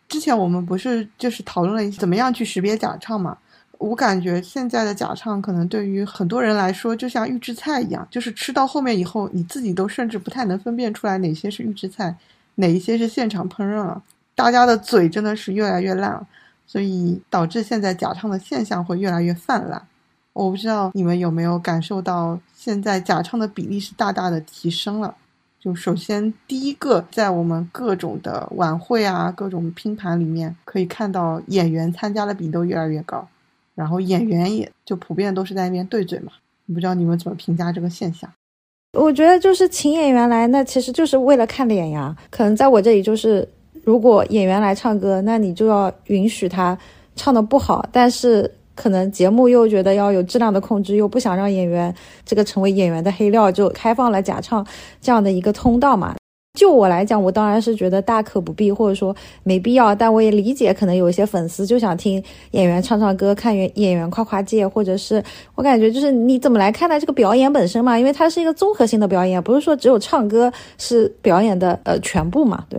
[0.08, 3.38] 之前我们不是就是讨论了怎么样去识别假唱嘛？
[3.78, 12.16] 我感觉现在的假唱可能对于很多人来说就像预制菜一样，就是吃到后面以后，你自己都甚至不太能分辨出来哪些是预制菜，
[12.56, 14.00] 哪一些是现场烹饪了。
[14.36, 16.28] 大家的嘴真的是越来越烂了，
[16.68, 19.82] 所以导致现在假唱的现象会越来越泛滥。
[20.34, 25.16] 我不知道你们有没有感受到，现在假唱的比例是大大的提升了。
[25.62, 33.28] 就首先第一个，在我们各种的晚会啊、各种拼盘里面，可以看到演员参加的比都越来越高，
[33.76, 36.32] 然后演员也就普遍都是在那边对嘴嘛。
[36.74, 38.28] 不知道你们怎么评价这个现象？
[38.98, 42.16] 我觉得就是请演员来，那其实就是为了看脸呀。
[42.32, 43.48] 可能在我这里就是，
[43.84, 46.76] 如果演员来唱歌，那你就要允许他
[47.16, 48.52] 唱的不好，但是。
[48.76, 51.94] 可能节目又觉得要有质量的控制，又不想让演员
[52.26, 54.66] 这个成为演员的黑料，就开放了假唱
[55.02, 56.16] 这样的一个通道嘛。
[56.60, 59.96] 就我来讲，我当然是觉得大可不必，或者说没必要。
[59.96, 65.24] 但我也理解，可能有一些粉丝就想听演员唱唱歌，看演演员夸夸界，或者是
[65.56, 67.98] 我感觉就是你怎么来看待这个表演本身嘛？
[67.98, 72.66] 因为它是一个综合性的表演，不是说只有唱歌是表演的呃全部嘛？
[72.68, 72.78] 对。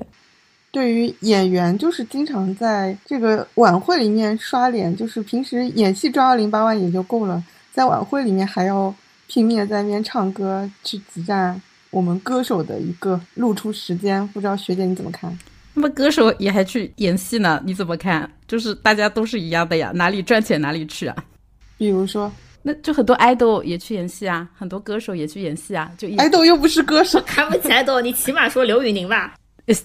[0.72, 8.92] 对于演员，就是经常在这个晚会里面刷脸，就是平时演戏赚二零八万也就够了，在晚会里面还要
[9.26, 14.26] 拼命在那边唱歌，去挤占我们歌手的一个露出时间。
[14.28, 15.38] 不知道学姐你怎么看？
[15.74, 17.62] 那么歌手也还去演戏呢？
[17.66, 18.30] 你怎么看？
[18.48, 21.14] 就是大家都是一样的呀，哪里赚钱哪里去啊？
[21.76, 22.32] 比如说，
[22.62, 29.34] 那就很多爱豆也去演戏啊，很多歌手也去演戏啊，就爱豆又不是歌手，看不起爱豆，你起码说刘宇宁吧。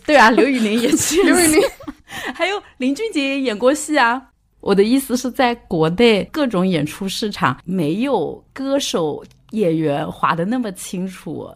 [0.05, 1.59] 对啊， 刘宇宁也去，刘宇宁，
[2.33, 4.21] 还有林俊杰也演过戏啊。
[4.59, 11.47] 我的意思是在国内各种演出市场没有歌手演员划的那么清楚，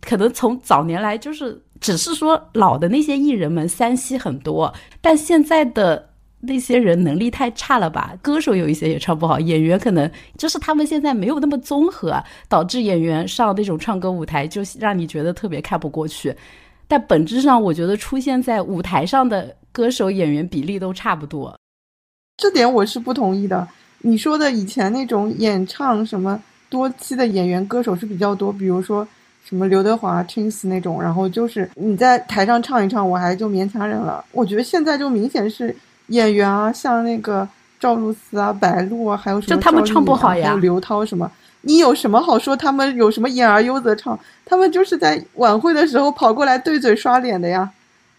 [0.00, 6.08] 可能从早年来就是只是说老的那些艺人们三栖很多，但现在的
[6.40, 8.14] 那些人能力太差了吧？
[8.22, 16.34] 歌手有一些也唱不好，演员可能就是他们现在没有那么综合，导致演员上那种唱歌舞台就让你觉得特别看不过去。
[16.88, 21.54] 但本质上，我觉得出现在舞台上的歌手演员比例都差不多。
[22.38, 23.68] 这点我是不同意的。
[24.00, 29.06] 你说的以前那种演唱什么多期的演员歌手是比较多，比如说
[29.44, 34.24] 什么刘德华、Twins 那种，然后就是你在台上唱一唱，我还就勉强忍了。
[34.32, 35.74] 我觉得现在就明显是
[36.06, 37.46] 演员啊，像那个
[37.80, 41.30] 赵露思啊、白鹿啊，还有什么就他们唱不好呀还有刘涛什么。
[41.62, 42.56] 你有什么好说？
[42.56, 44.18] 他们有什么演而优则唱？
[44.44, 47.70] 他们就是在晚会的时候跑过来对嘴刷脸的呀。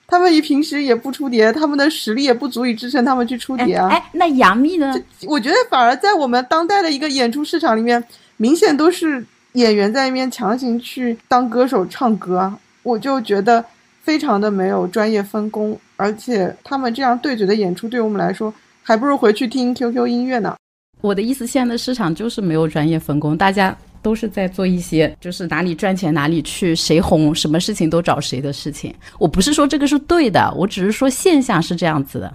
[0.08, 3.88] 他们也平时也不出碟，他们的实力也不足以支撑他们去出碟啊。
[3.90, 4.92] 哎，那杨幂呢？
[5.28, 8.04] 我觉得反而在我们当代的一个演出市场里面，
[8.38, 9.24] 明显都是
[9.54, 12.58] 演员在那边强行去当歌手唱歌啊。
[12.82, 13.64] 我就觉得
[14.02, 20.56] 非常的没有专业分工，而且他们这样对嘴的演出，对我们来说，还不如回去听 QQ 音乐呢。
[21.02, 28.94] 我的意思，现在的市场就是没有专业分工，大家都是在做一些就是哪里赚钱哪里去，谁红什么事情都找谁的事情。
[29.18, 32.34] 我不是说这个是对的，我只是说现象是这样子的。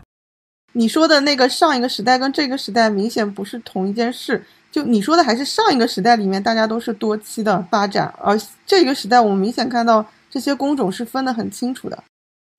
[0.73, 4.45] 你说的那个上一个时代跟这个时代明显不是同一件事。
[4.73, 12.03] 就你说的还是上一个时代里面大家都是多期的发展，而这个时代我们明显看到这些工种是分得很清楚的。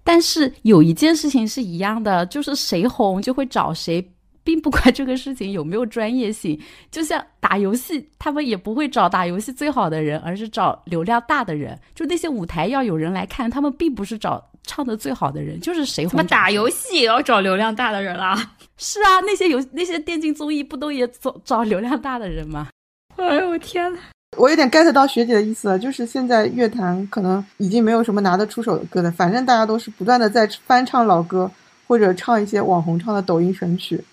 [0.02, 4.08] 但是有一件事情是一样的，就是谁红就会找谁。
[4.46, 6.58] 并不管这个事情有没有专业性，
[6.92, 11.78] 就像打游戏，他们也不会找打游戏最好的人，而是找流量大的人。
[11.96, 16.12] 就那些舞台要有人来看，他们并不是找唱的最好的人， 就是谁红。
[16.12, 18.52] 他们打游戏也要找流量大的人啦？
[18.78, 22.68] 是啊，那些游那些电竞综艺不都也找找流量大的人吗？
[23.16, 24.00] 哎呦我天呐，
[24.38, 31.50] 我有点 get 到学姐的意思了，就是现在乐坛可能已经没有什么拿得出手的歌了，反正大家都是不断的在翻唱老歌，
[31.88, 34.04] 或者唱一些网红唱的抖音神曲。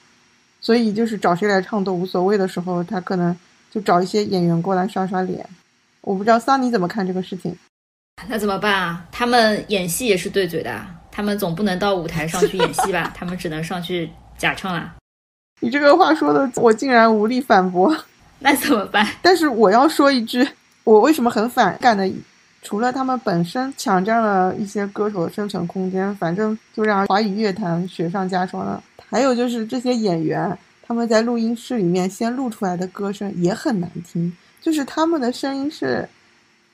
[0.62, 3.36] 所以就是找谁来唱都无所谓的时候，他可能
[3.70, 5.44] 就找一些演员过来刷刷脸。
[6.00, 7.54] 我不知道桑尼怎么看这个事情。
[8.28, 9.04] 那怎么办啊？
[9.10, 13.12] 他们演戏也是对嘴的，他们总不能到舞台上去演戏吧？
[13.16, 14.94] 他们只能上去假唱啊。
[15.60, 17.96] 你这个话说的，我竟然无力反驳。
[18.38, 19.06] 那怎么办？
[19.20, 20.46] 但是我要说一句，
[20.84, 22.08] 我为什么很反感的？
[22.62, 28.80] 除了他们本身抢占了一些歌手的生存空间，反正就让华语乐坛雪上加霜了。
[29.12, 36.08] 还有就是这些演员，他们在录音室里面先录出来的歌声也很难听，就是他们的声音是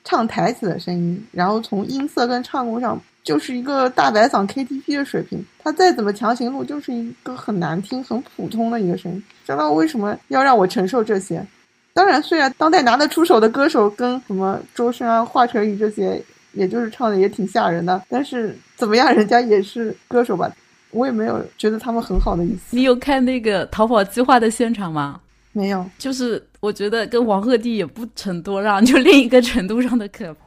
[0.05, 9.21] 唱台词的声音，然后从音色跟唱功上就是一个大白嗓 KTV 的水平，他再怎么强行录，就是一个很难听、很普通的一个声音。
[9.45, 11.45] 知道为什么要让我承受这些？
[11.93, 16.23] 当然，虽然当代拿得出手的歌手跟什么周深啊、华晨宇这些，
[16.53, 20.49] 也就是唱的也挺吓人的，但是怎么样，人家也是歌手吧。
[20.91, 22.75] 我也没有觉得他们很好的意思。
[22.75, 25.19] 你有看那个逃跑计划的现场吗？
[25.51, 30.39] 没有，就是我觉得跟王鹤棣也不成多让，就另一个程度上的可怕。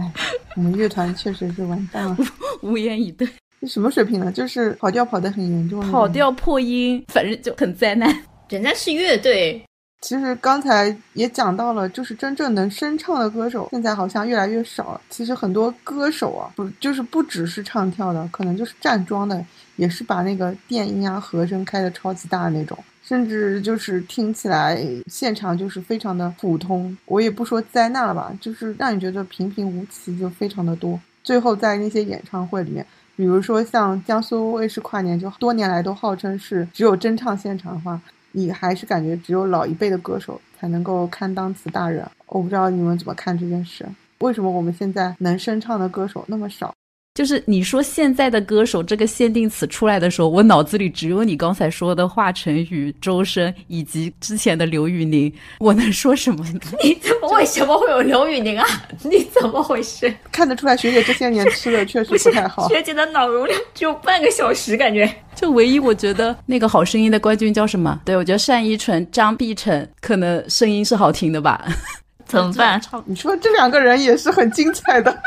[0.00, 0.12] 哎，
[0.56, 2.16] 我们乐团确实是完蛋了，
[2.62, 3.28] 无言以对。
[3.66, 4.30] 什么水平呢？
[4.32, 8.08] 就是跑调跑得很严重，跑调破音，反正就很灾难。
[8.48, 9.62] 人家是乐队。
[10.00, 15.00] 其实刚才也讲到了，就是真正能声唱的歌手，现在好像越来越少了。
[15.10, 26.96] 其实很多歌手啊，不就是不只是唱跳的，可能就是站桩的，也是把那个电音啊、和声开的超级大的那种，甚至就是听起来现场就是非常的普通。
[27.06, 30.98] 我也不说灾难了吧，就是让你觉得平平无奇，就非常的多。
[31.24, 38.00] 最后在那些演唱会里面，比如说像江苏卫视跨年，就多年来都号称是只有真唱现场的话。
[38.32, 43.86] 你还是感觉只有老一辈的歌手才能够堪当此大任，我不知道你们怎么看这件事？
[44.18, 46.74] 为什么我们现在能声唱的歌手那么少？
[47.18, 56.60] 就是你说现在的歌手这个限定词出来的时候，我脑子里只有你刚才说的华晨宇、周深以及之前的刘宇宁，我能说什么呢？
[56.80, 58.64] 你怎么为什么会有刘宇宁啊？
[59.02, 60.14] 你怎么回事？
[60.30, 62.68] 看得出来学姐这些年吃的确实不太好。
[62.68, 65.12] 学姐的脑容量只有半个小时，感觉。
[65.34, 68.00] 就唯一我觉得那个好声音的冠军叫什么？
[68.04, 71.66] 对我觉得单依纯、张碧晨可能声音是好听的吧。
[72.26, 72.80] 怎么办？
[73.06, 75.18] 你说这两个人也是很精彩的，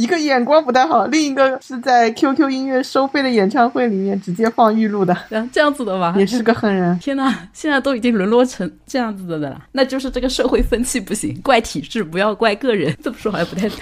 [0.00, 5.14] 一个眼光不太好，另一个是在 QQ 音乐收费的演唱会里面直接放预录的，
[5.52, 6.14] 这样子的吧？
[6.16, 6.98] 也是个狠人。
[6.98, 12.96] 天哪，现在都已经沦落成这样子的了，那就是这个社会风气不行，怪体制，不要怪个人。
[13.02, 13.76] 这么说好像不太对。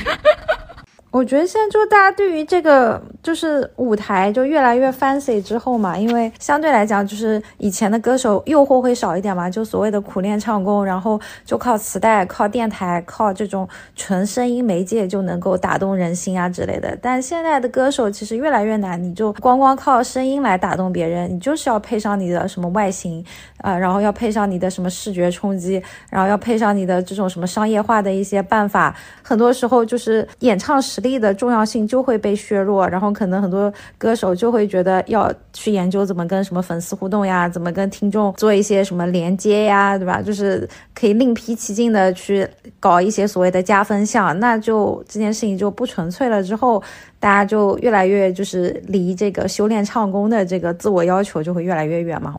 [1.11, 16.96] 我觉得现在就大家对于这个就是舞台就越来越 fancy 之后嘛，因为相对来讲，就是以前的歌手诱惑会少一点嘛，就所谓的苦练唱功，然后就靠磁带、靠电台、靠这种纯声音媒介就能够打动人心啊之类的。
[17.00, 23.24] 但现在的歌手其实越来越难，你就光光靠声音来打动别人，你就是要配上你的什么外形
[23.61, 40.20] 啊、然后要配上你的什么视觉冲击，然后要配上你的这种什么商业化的一些办法，很多时候就是演唱时实力的重要性就会被削弱，然后可能很多歌手就会觉得要去研究怎么跟什么粉丝互动呀，怎么跟听众做一些什么连接呀，对吧？
[40.20, 42.44] 就是可以另辟蹊径的去
[42.80, 46.42] 搞一些所谓的加分项，那就这件事情就不纯粹了。
[46.42, 46.82] 之后
[47.20, 52.34] 大家就越来越就是离这个修炼唱功的这个自我要求就会越来越远嘛。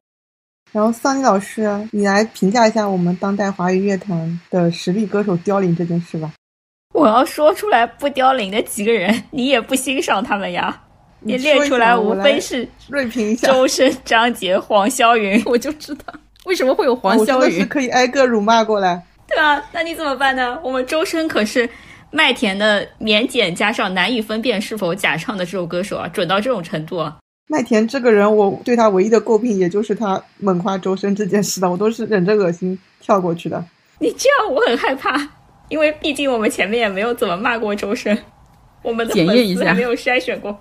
[0.74, 6.34] 然后桑尼老师，你来评价一下我们当代华语乐坛的实力歌手凋零这件事吧。
[6.94, 10.82] 我要说出来不凋零的几个人， 你也不欣赏他们呀？
[11.22, 13.52] 你列出来无非是锐评一下。
[13.52, 16.14] 周深、张杰、黄霄云， 我就知道
[16.46, 17.68] 为什么会有黄霄云。
[17.68, 19.04] 可以挨个辱骂过来。
[19.28, 20.60] 对啊，那你怎么办呢？
[20.64, 21.70] 我们周深可是
[22.10, 27.18] 麦田的免检加上难以分辨是否假唱的这首歌手啊，准到这种程度啊！
[27.48, 33.64] 麦田这个人，我对他唯一的诟病，也就是他猛夸周深这件事的，我都是忍着恶心跳过去的。
[34.00, 35.12] 你这样我很害怕，
[35.70, 38.18] 因为毕竟我们前面也没有怎么骂过周深，
[38.82, 40.58] 我们的粉检验一下丝还没有筛选过。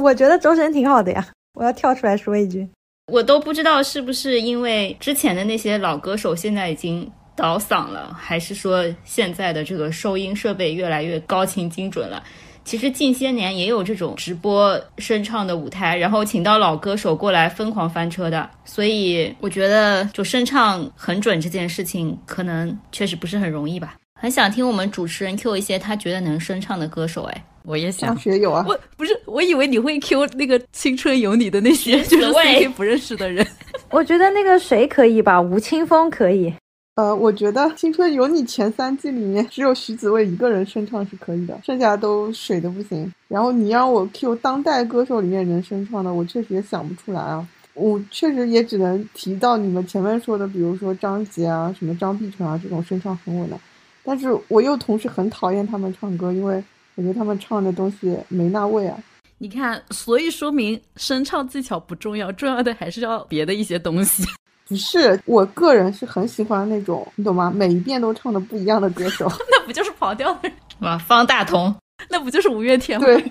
[0.00, 2.68] 我觉得周深挺好的呀，我要跳出来说一句。
[3.12, 12.22] 我都不知道是不是因为之前的那些老歌手现在已经倒嗓了，还是说现在的这个收音设备越来越高清精准了。
[12.64, 23.96] 其实近些年也有这种直播声唱的舞台，然后请到老歌手过来疯狂翻车的，所以我觉得就声唱很准这件事情，可能确实不是很容易吧。
[24.22, 33.44] 很想听我们主持人 Q 一些他觉得能声唱的歌手，哎，我也想张，学友啊，我不是，我以为你会 Q 那个《青春有你》的那些就是紫薇 CK 不认识的人。
[33.90, 36.54] 我觉得那个谁可以吧，吴青峰可以。
[36.94, 43.12] 呃，我觉得《青春有你》前三季里面只有徐子未一个人声唱是可以的，剩下都水的不行。
[43.26, 47.44] 然后你让我 Q 当代歌手里面能声唱的，我确实也想不出来啊。
[47.74, 53.58] 我确实也只能提到你们前面说的，比如说张杰啊、什么张碧晨啊这种声唱很稳的。
[54.04, 56.62] 但是我又同时很讨厌他们唱歌，因为
[56.94, 58.98] 我觉得他们唱的东西没那味啊。
[59.38, 64.24] 你看，所以说明声唱技巧不重要，重要的还是要别的一些东西。
[64.68, 67.52] 不是，我个人是很喜欢那种，你懂吗？
[67.54, 69.30] 每一遍都唱的不一样的歌手。
[69.50, 70.52] 那不就是跑调的人？
[70.78, 71.74] 吗，方大同，
[72.08, 73.06] 那不就是五月天吗？
[73.06, 73.24] 对，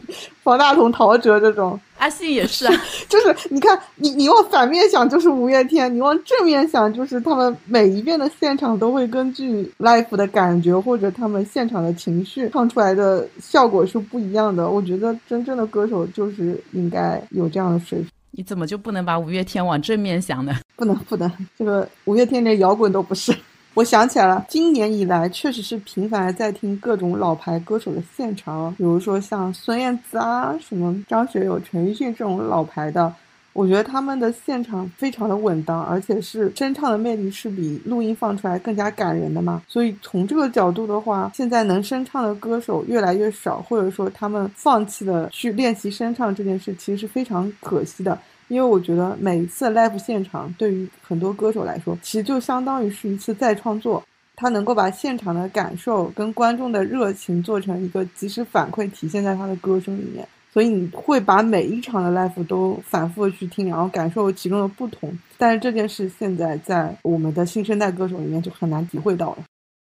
[0.43, 2.73] 方大同、陶喆这种， 阿信也是啊。
[3.07, 14.69] 就是你看，你你往反面想就是五月天，你往正面想就是他们每一遍的现场都会根据 l i f e 的感觉或者他们现场的情绪唱出来的效果是不一样的。
[14.69, 18.07] 我觉得真正的歌手就是应该有这样的水平。
[18.33, 20.55] 你怎么就不能把五月天往正面想呢？
[20.77, 23.35] 不能不能，这个五月天连摇滚都不是。
[23.73, 33.13] 我想起来了，今年以来确实是频繁地在听各种老牌歌手的现场，比如说像孙燕姿啊、什么张学友、陈奕迅这种老牌的，
[33.53, 39.61] 我觉得他们的现场非常的稳当，而且是真唱的魅力是比录音放出来更加感人的嘛。
[39.69, 48.19] 所以从这个角度的话，现在能声唱的歌手越来越少，或者说他们放弃了去练习声唱这件事，其实是非常可惜的。
[48.51, 54.03] 因为我觉得每一次 live 现场对于很多歌手来说，其实就相当于是一次再创作。
[54.35, 60.27] 他能够把现场的感受跟观众的热情做成一个及时反馈，体现在他的歌声里面。
[60.51, 65.17] 所以你会把每一场的 live 都反复的去听，然后感受其中的不同。
[65.37, 69.37] 但是这件事现在在我们的新生代歌手里面就很难体会到了。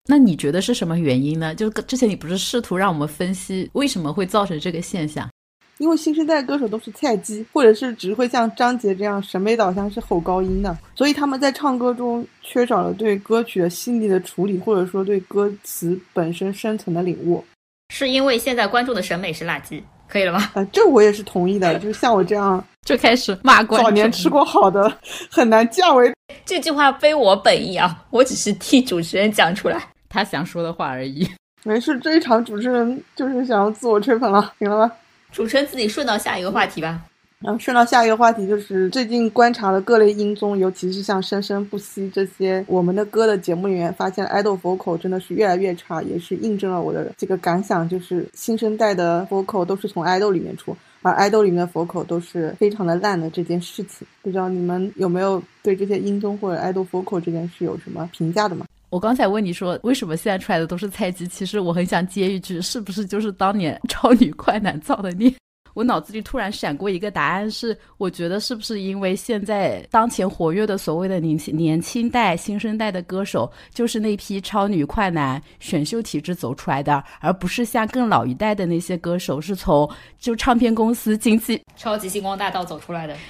[0.08, 1.54] 那你觉得是什么原因呢？
[1.54, 5.30] 就之前你不是试图让我们分析为什么会造成这个现象？
[5.78, 17.44] 因为新生代歌手都是菜鸡，或者是只会像张杰这样审美导向是吼高音的，所以他们在唱歌中缺少了对歌曲的细腻的处理，或者说对歌词本身深层的领悟。
[17.94, 20.50] 是因为现在观众的审美是垃圾，可以了吗？
[20.56, 21.78] 啊、这我也是同意的。
[21.80, 23.86] 就是像我这样 就开始骂观众。
[23.86, 24.92] 早年吃过好的，
[25.30, 26.12] 很难降维。
[26.44, 29.82] 这句话非我本意啊，我只是替主持人讲出来。
[30.10, 31.28] 他想说的话而已。
[31.64, 34.92] 没事，这一场主持人就是想要自我吹捧了，行了吗？
[35.32, 37.04] 主持人自己顺到下一个话题吧。
[37.40, 54.08] 然后顺到下一个话题，就是最近观察了各类音综，尤其是像生生不息这些我们的歌的节目里面，发现 idol vocal 真的是越来越差，也是印证了我的这个感想，就是新生代的 vocal 都是从 idol 里面出，而 idol 里面的 vocal 都是非常的烂的这件事情。
[54.24, 58.66] 不知道你们有没有对这些音综或者 idol vocal 这件事有什么评价的吗？
[58.90, 65.34] 我刚才问你说为什么现在出来的都是菜鸡，其实我很想接一句，是不是就是当年 超女快男造的孽？
[65.78, 83.16] 我脑子里突然闪过一个答案是，我觉得是不是因为现在当前活跃的所谓的年轻年轻代、新生代的歌手，就是那批超女、快男选秀体制走出来的，而不是像更老一代的那些歌手是从就唱片公司经济超级星光大道走出来的。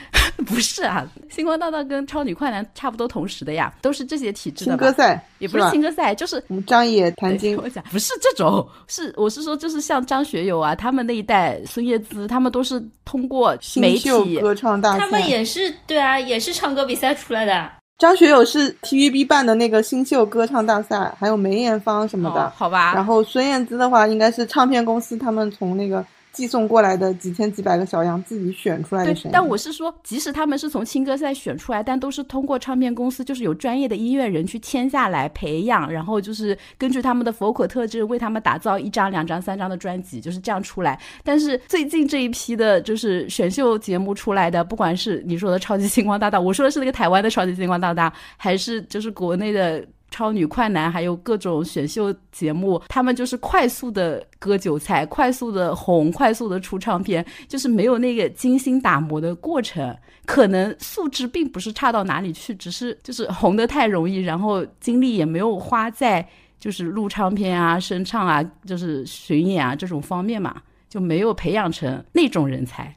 [0.46, 4.72] 不是啊，星光大道跟超女快男差不多同时的呀，都是这些体制的。
[4.72, 7.58] 新歌赛也不是新歌赛，就是我们张也谭晶。
[7.58, 17.70] 我讲不是这种，是我是说，就是像张学友啊，他们那一代，孙燕姿，他们都是通过媒体歌唱大赛，他们也是对啊，也是唱歌比赛出来的。
[17.98, 22.94] 张学友是 TVB 办的那个新秀歌唱大赛，还有梅艳芳什么的，好吧。
[22.94, 26.06] 然后孙燕姿的话，应该是唱片公司他们从那个。
[26.38, 29.32] 寄送过来的几千几百个小样，自己选出来的声音。
[29.34, 41.02] 但我是说，即使他们是从青歌赛选出来，但都是通过唱片公司，就是有专业的音乐人去签下来培养，然后就是根据他们的 vocal 特质为他们打造一张、两张、三张的专辑，就是这样出来。
[41.24, 49.84] 但是最近这一批的，就是选秀节目出来的，不管是你说的超级星光大道，我说的是那个台湾的超级星光大道，还是就是国内的。
[50.10, 59.96] 超女、快男，还有各种选秀节目，他们就是快速的割韭菜，快速的红，快速的出唱片，就是没有那个精心打磨的过程。
[60.26, 66.28] 可能素质并不是差到哪里去，只是就是红的太容易，然后精力也没有花在
[66.60, 70.56] 就是录唱片啊、声唱啊、就是巡演啊这种方面嘛，
[70.90, 72.94] 就没有培养成那种人才。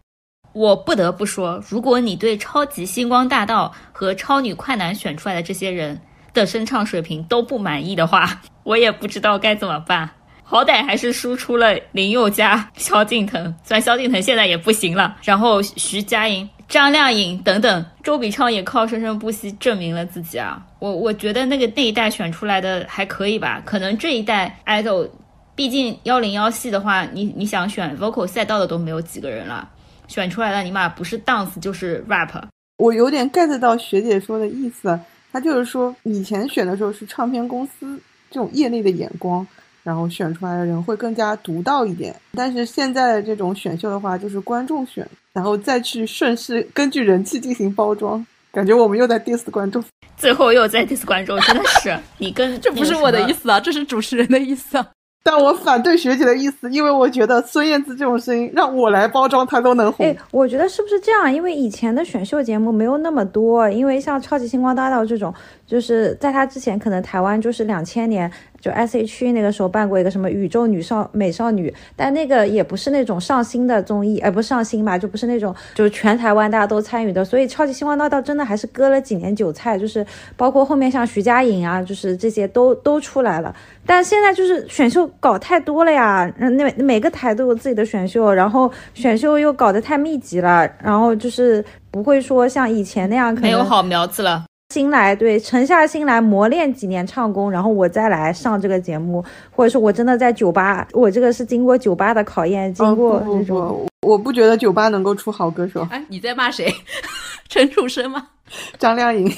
[0.53, 6.01] 我不得不说，如果你对超级星光大道和超女、快男选出来的这些人，
[6.33, 10.11] 的声唱水平都不满意的话， 我也不知道该怎么办。
[10.43, 15.17] 好歹还是输出了林宥嘉、萧敬腾，虽然萧敬腾现在也不行了。
[15.23, 20.61] 然后徐佳莹、张靓颖等等，周笔畅也靠生生不息证明了自己啊。
[20.81, 23.63] 我我觉得那个那一代选出来的还可以吧。
[23.65, 25.09] 可能这一代 idol，
[25.55, 29.69] 毕竟幺零幺系的话，你你想选 vocal 赛道的都没有几个人了，
[30.09, 32.31] 选出来的尼玛不是 dance 就是 rap。
[32.77, 34.99] 我有点 get 到学姐说的意思。
[35.33, 37.99] 他就是说，以前选的时候是唱片公司
[38.31, 39.47] 这种业内的眼光，
[39.83, 42.15] 然后选出来的人会更加独到一点。
[42.33, 48.25] 但是现在这种选秀的话，就是观众选，然后再去顺势根据人气进行包装。
[48.53, 49.83] 感觉我们又在 diss 观众，
[50.17, 54.77] 最后又在 diss 观众，真的是你跟 这不是我的意思啊，这是主持人的意思。
[54.77, 54.87] 啊。
[55.23, 60.07] 但我反对学姐的意思，因为我觉得孙燕姿这种声音让我来包装她都能红。
[60.07, 61.33] 哎，我觉得是不是这样？
[61.33, 65.33] 因为以前的选秀节目没有那么多，因为像超级星光大道这种，
[65.67, 68.31] 就是在她之前，可能台湾就是两千年。
[68.61, 77.25] 就 S H E 那个时候办过一个什么宇宙女少美少女，但那个也不是那种上新的综艺，哎，不上新吧，就不是那种就是全台湾大家都参与的。
[77.25, 80.05] 所以超级星光大道真的还是割了几年韭菜，就是
[80.37, 83.55] 包括后面像徐佳莹啊，就是这些都都出来了。
[83.87, 94.45] 但现在就是选秀搞太多了呀，那每个台都有自己的选秀，然后选秀又搞得太密集了，然后就是不会说像以前那样没有好苗子了。
[94.71, 105.87] 心来对，沉下心来磨练几年唱功，然后我再来上这个节目，或者说我真的在酒吧，我这个是经过酒吧的考验，经过这种，我不觉得酒吧能够出好歌手。
[105.91, 106.73] 哎，你在骂谁？
[107.51, 108.29] 陈楚生吗？
[108.79, 109.29] 张靓颖，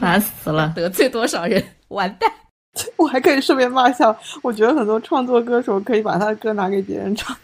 [0.00, 1.62] 烦死了，得罪多少人？
[1.88, 2.30] 完蛋！
[2.96, 7.36] 我还可以顺便骂一下，我觉得很多创作歌手可以把他的歌拿给别人唱。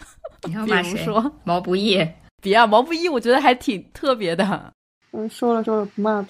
[0.45, 1.07] 你要骂谁？
[1.45, 2.03] 毛不易，
[2.41, 4.73] 别啊，毛不易，我觉得还挺特别的。
[5.13, 6.27] 嗯，说了说了，不骂。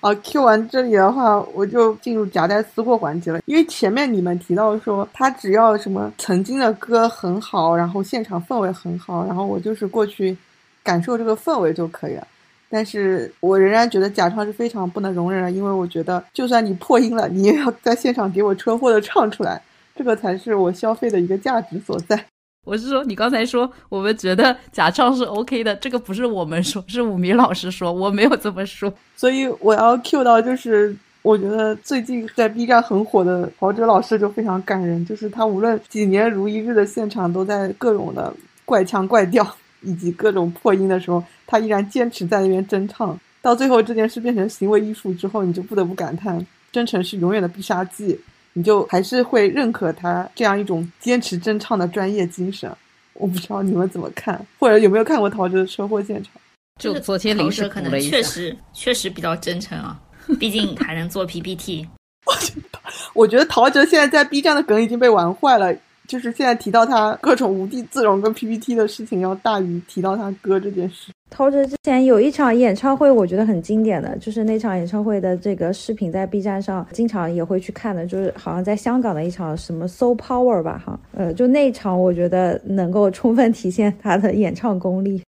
[0.00, 3.40] 啊，Q 完这里的话，我就进入夹带私货环节了。
[3.46, 10.36] 因为前面你们提到说，他只要什么曾经的歌很好，然后现场氛围很好，然后我就是过去
[10.82, 12.26] 感受这个氛围就可以了。
[12.70, 19.60] 但是我仍然觉得假唱是非常不能容忍的，因为我觉得就算你破音了，你也要在现场给我车祸的唱出来，
[19.94, 22.24] 这个才是我消费的一个价值所在。
[22.64, 28.92] 我是说，你刚才说我们觉得假唱是 OK 的，这个不是我们说，是武迷老师说，我没有这么说。
[29.16, 38.32] 所以我要 Q 到，就是我觉得最近在 B 站很火的陶喆老师就非常感人，就是他无论几年如一日的现场，都在各种的
[38.64, 39.46] 怪腔怪调
[39.82, 43.18] 以及各种破音的时候，他依然坚持在那边真唱。
[43.42, 48.18] 到最后这件事变成行为艺术之后，你就不得不感叹，真诚是永远的必杀技。
[48.54, 52.70] 你就还是会认可他这样一种坚持真唱的专业精神，
[53.12, 56.32] 我不知道你们怎么看，或者有没有看过陶喆的车祸现场？
[56.80, 60.00] 就昨天临时可能确实确实比较真诚啊，
[60.40, 61.86] 毕竟还能做 PPT。
[63.14, 65.76] 我觉得陶喆现在在 B 站的梗已经被玩坏了，
[66.08, 71.12] 就是现在提到他各种无地自容跟 PPT 的事情，要大于提到他哥这件事。
[71.36, 85.20] 陶喆之前有一场演唱会，我觉得很经典的，就是那场演唱会的这个视频在 B 站上经常也会去看的，就是好像在香港的一场什么 So Power 吧，哈，呃，就那场我觉得能够充分体现他的演唱功力。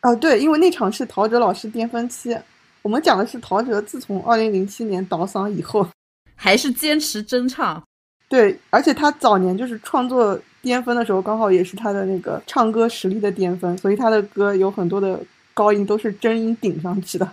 [0.00, 2.36] 啊，对，因为那场是陶喆老师巅峰期，
[2.82, 5.88] 我们讲的是陶喆自从二零零七年倒嗓以后，
[6.36, 7.82] 还是坚持真唱。
[8.28, 15.18] 对，而且他早年就是创作巅峰的时候，刚好也是他的那个唱歌实力的巅峰，所以他的歌有很多的。
[15.56, 17.26] 高音都是真音顶上去的，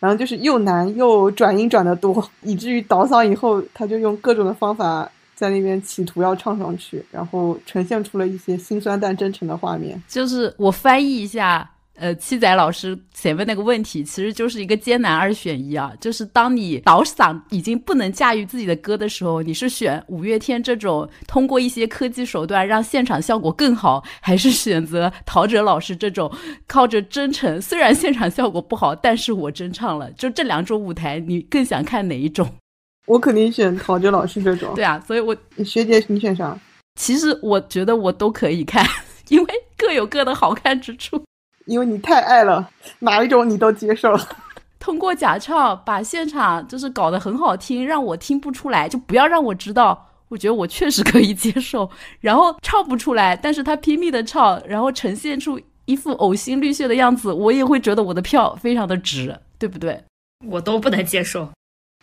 [0.00, 10.02] 然后就是又难又转音转的多，以至于倒嗓以后，他就用各种的方法在那边企图要唱上去，然后呈现出了一些心酸但真诚的画面。
[10.08, 11.70] 就是我翻译一下。
[11.98, 26.30] 呃，七仔老师前面那个问题其实就是一个艰难二选一啊，就是当你倒嗓已经不能驾驭自己的歌的时候，你是选五月天这种通过一些科技手段让现场效果更好，还是选择陶喆老师这种
[26.66, 30.10] 靠着真诚，虽然现场效果不好，但是我真唱了。
[30.12, 32.46] 就这两种舞台，你更想看哪一种？
[33.08, 34.74] 我肯定选陶喆老师这种。
[34.74, 35.34] 对啊，所以我
[35.64, 36.58] 学姐你选啥？
[37.00, 38.84] 其实我觉得我都可以看，
[39.28, 41.22] 因为各有各的好看之处。
[41.66, 44.16] 因为你太爱了，哪一种你都接受。
[44.78, 50.08] 通过假唱把现场就是搞得很好听，让我听不出来，就不要让我知道。
[50.28, 51.88] 我觉得我确实可以接受。
[52.20, 60.02] 然后唱不出来，但是他拼命的唱，然后呈现出一副呕心沥血的样子，我也会觉得我的票非常的值，对不对？
[60.48, 61.48] 我都不能接受。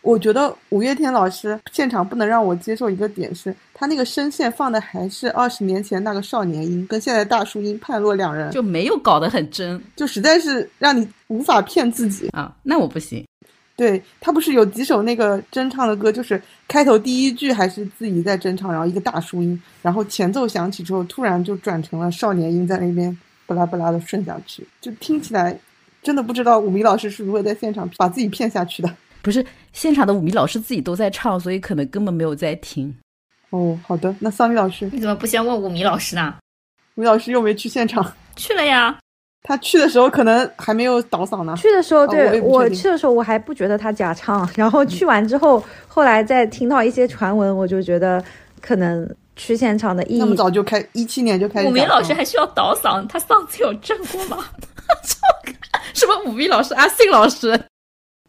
[0.04, 12.54] 我觉得五月天老师现场不能让我接受一个点是，他那个声线放的还是二十年前那个少年音，跟现在大叔音判若两人，就没有搞得很真，就实在是让你无法骗自己啊。
[12.62, 13.24] 那我不行。
[13.76, 25.58] 对他不是有几首那个真唱的歌，就是开头第一句还是自己在真唱，然后一个大叔音，然后前奏响起之后，突然就转成了少年音，在那边不拉不拉的顺下去，就听起来
[26.02, 28.94] 真的不知道武迷老师是如何在现场把自己骗下去的。
[29.24, 32.94] 不是现场的舞迷老师自己都在唱，所以可能根本没有在听。
[33.48, 36.34] 哦，好的，那桑米老师，你怎么不先问五迷老师呢？
[36.96, 38.12] 五迷老师又没去现场。
[38.36, 38.98] 去了呀，
[39.42, 41.54] 他去的时候可能还没有倒嗓呢。
[41.56, 48.22] 去的时候，对我去的时候我还不觉得他假唱，然后去完之后，后来再听到一些传闻，我就觉得
[48.60, 50.18] 可能去现场的意义。
[50.18, 51.68] 那么早就开，一七年就开始。
[51.68, 53.06] 五迷老师还需要倒嗓？
[53.06, 54.44] 他嗓子有震过吗？
[55.94, 56.74] 什么五迷老师？
[56.74, 57.58] 阿信老师？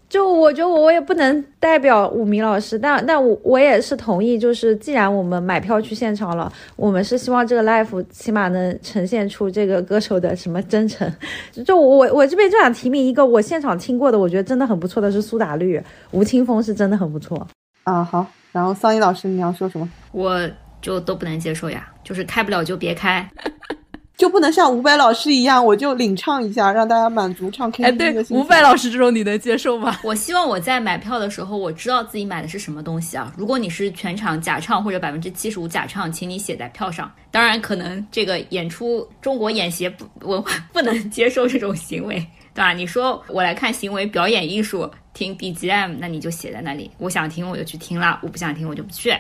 [0.08, 11.12] 就我觉得我也不能代表武明老师，但但我我也是同意，就是既然我们买票去现场了，我们是希望这个 live 起码能呈现出这个歌手的什么真诚。
[11.66, 15.82] 就我我这边就想提名一个我现场听过的，我觉得真的很不错的是苏打绿，
[16.12, 17.46] 吴青峰是真的很不错。
[17.84, 19.90] 啊好，然后桑尼老师你要说什么？
[20.12, 20.40] 我
[20.82, 23.28] 就都不能接受呀，就是开不了就别开。
[24.18, 28.08] 就不能像伍佰老师一样，我就领唱一下，让大家满足唱 K 的心。
[28.08, 30.00] 哎，对，伍佰老师这种你能接受吗？
[30.04, 33.34] 我希望我在买票的时候，我知道自己买的是什么东西啊。
[33.38, 37.12] 如果你是全场假唱或者百分之七十五假唱，请你写在票上。
[37.30, 42.16] 当然，可能这个演出中国演协不文化不能接受这种行为，
[42.54, 42.72] 对吧？
[42.72, 46.90] 你说我来看行为表演艺术，听 BGM，那你就写在那里。
[46.98, 49.14] 我想听我就去听了，我不想听我就不去。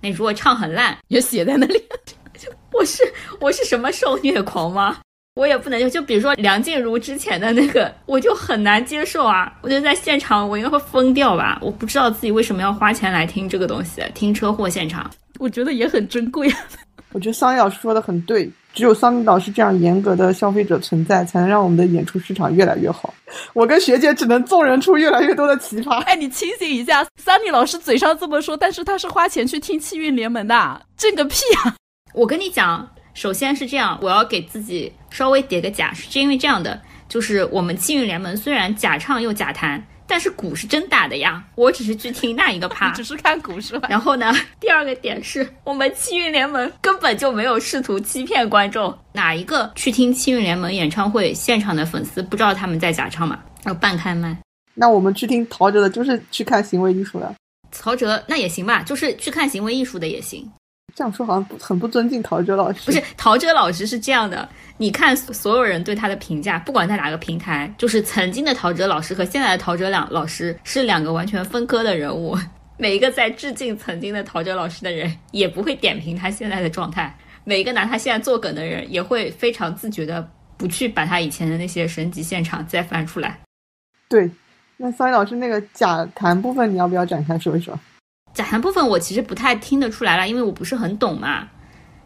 [0.00, 1.82] 那如果唱很烂， 也写在那里。
[2.72, 3.02] 我是
[3.40, 4.98] 我是什么受虐狂吗？
[5.34, 9.52] 我也不能就就比如说梁静茹之前的那个，我就很难接受啊！
[9.60, 11.58] 我觉得在现场我应该会疯掉吧！
[11.60, 16.50] 我不知道自己为什么要花钱来听这个东西，听车祸现场，我觉得也很珍贵。
[17.12, 23.12] 我觉得桑尼老师说的很对，只有桑尼老师这样严格的消费者存在，才能让我们的演出市场越来越好。
[23.52, 25.98] 我跟学姐只能纵容出越来越多的奇葩。
[26.04, 31.76] 哎，你清醒一下，桑尼老师嘴上这么说，但是他是花钱去听气运联盟的，挣个屁啊！
[32.16, 41.44] 我跟你讲，首先是这样，我要给自己稍微叠个假，是因为这样的，就是我们气运联盟虽然假唱又假弹，但是鼓是真打的呀。
[41.56, 43.86] 我只是去听那一个趴， 只是看鼓是吧？
[43.90, 48.98] 然后呢，第二个点是我们气运联盟根本就没有试图欺骗观众。
[49.12, 53.38] 哪一个去听气运联盟演唱会现场的粉丝不知道他们在假唱吗？
[53.66, 54.34] 要半开麦。
[54.72, 57.30] 那我们去听陶喆的，就是去看行为艺术的。
[57.70, 60.50] 陶喆那也行吧，就是去看行为艺术的也行。
[60.96, 62.86] 这样说好像很不尊敬陶喆老师。
[62.86, 72.34] 不是，陶喆老师是这样的，你看所有人对他的评价，不管在哪个平台，就是曾经的陶喆老师和现在的陶喆两老师是两个完全分割的人物。
[72.78, 77.10] 每一个在致敬曾经的陶喆老师的人，也不会点评他现在的状态；
[77.44, 80.26] 每一个拿他现在做梗的人，也会非常自觉的
[80.56, 83.38] 不去把他以前的那些神级现场再翻出来。
[84.08, 84.30] 对，
[84.78, 87.78] 那桑尼老师那个假弹部分，你要不要展开说一说？
[88.36, 91.48] 假弹部分我其实不太听得出来了，因为我不是很懂嘛。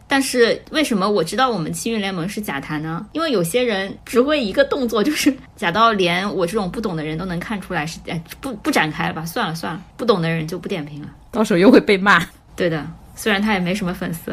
[0.07, 3.05] 但是为什么我知道我们七运联盟是假弹呢？
[3.11, 9.26] 因为有些人只会一个动作，就是假到连我这种不懂的人都能看出来是哎不不展开了吧？
[9.26, 11.09] 算了算了，不懂的人就不点评了。
[11.33, 12.24] 到时候又会被骂。
[12.55, 14.33] 对的，虽然他也没什么粉丝。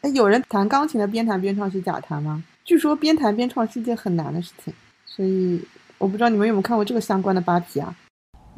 [0.00, 2.42] 哎，有人弹钢琴的边弹边唱是假弹吗？
[2.64, 4.74] 据说边弹边唱是一件很难的事情，
[5.04, 5.60] 所以
[5.98, 7.94] 我不知道你们有没有看过这个相关的扒皮啊？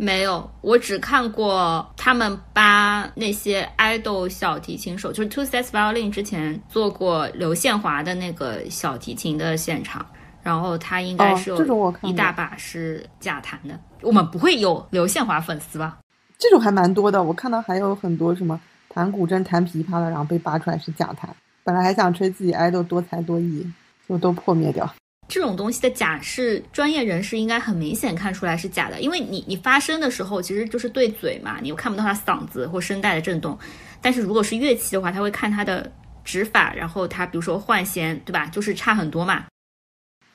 [0.01, 10.07] 没有，我只看过他们扒那些 idol 小提琴手，就是 Two Sets Violin 之前做过刘宪华的那个小提琴的现场，
[10.41, 13.77] 然后他应该是有这种我一大把是假弹的。
[14.03, 15.99] 我们不会有刘宪华粉丝吧？
[16.39, 21.29] 这种还蛮多的，我看到还有很多什么弹古筝、弹琵琶的，然后被扒出来是假弹。
[21.65, 23.69] 本来还想吹自己 idol 多才多艺，
[24.09, 24.89] 就都破灭掉。
[25.29, 33.57] 这种东西的假是专业人士应该很明显看出来是假的，因为你你发声的时候其实就是对嘴嘛，你又看不到他嗓子或声带的震动。
[34.01, 35.93] 但是如果是乐器的话，他会看他的
[36.25, 38.47] 指法，然后他比如说换弦，对吧？
[38.47, 39.45] 就是差很多嘛。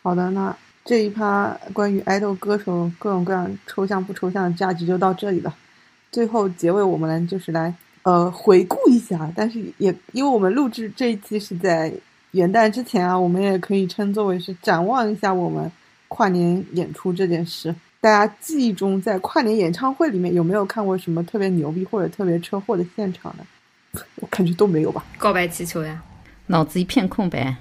[0.03, 5.55] 好的，那这一趴关于爱豆歌手各种各样抽象不抽象的价值就到这里了。
[6.11, 7.73] 最后结尾我们来就是来
[8.03, 11.91] 呃回顾一下，但是也因为我们录制这一期是在
[12.33, 15.71] 元旦之前啊，我们也可以称作为是展望一下我们
[16.07, 17.73] 跨年演出这件事。
[18.01, 23.45] 大家记忆中在跨年演唱会里面有没有看过什么特别牛逼或者特别车祸的现场呢？
[24.17, 25.05] 我感觉都没有吧。
[25.17, 26.03] 告白气球呀，
[26.47, 27.55] 脑子一片空白。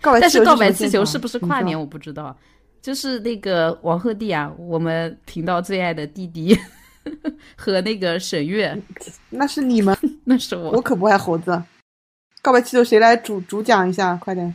[0.00, 2.36] 告白但是告白气气球是不是跨年我我不知道，
[2.82, 6.56] 就是那个王鹤棣啊，我们频道最爱的弟弟
[7.56, 8.78] 和那个沈月，
[9.30, 10.72] 那是你们， 那是我。
[10.72, 11.62] 我可不爱猴子。
[12.48, 14.16] 告白气球谁来主主讲一下？
[14.16, 14.54] 快点！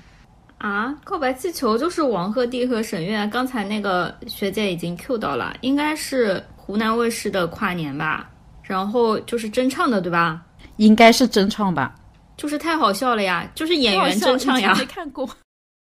[0.57, 8.27] 啊，告白气球就是王鹤棣和沈月，刚才那个学姐已经 Q 到了，应该是湖南卫视的跨年吧，
[8.63, 10.41] 然后就是真唱的，对吧？
[10.77, 11.93] 应该是真唱吧？
[12.35, 15.29] 就是太好笑了呀，就是演员真真唱呀，没看过。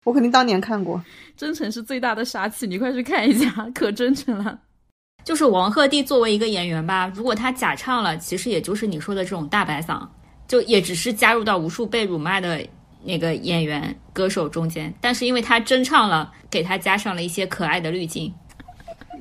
[0.03, 1.01] 我肯定当年看过。
[1.37, 4.59] 真诚是最大的杀气，你快去看一下， 可真诚了。
[5.23, 10.05] 就是王鹤棣作为一个演员吧，如果他假唱了，其实也就是你说的这种大白嗓，
[10.51, 12.61] 就也只是加入到无数被辱骂的
[13.05, 18.33] 那个演员歌手中间，但是因为他真唱了，给他加上了一些可爱的滤镜。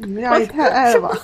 [0.01, 1.17] 你们俩也太爱了吧，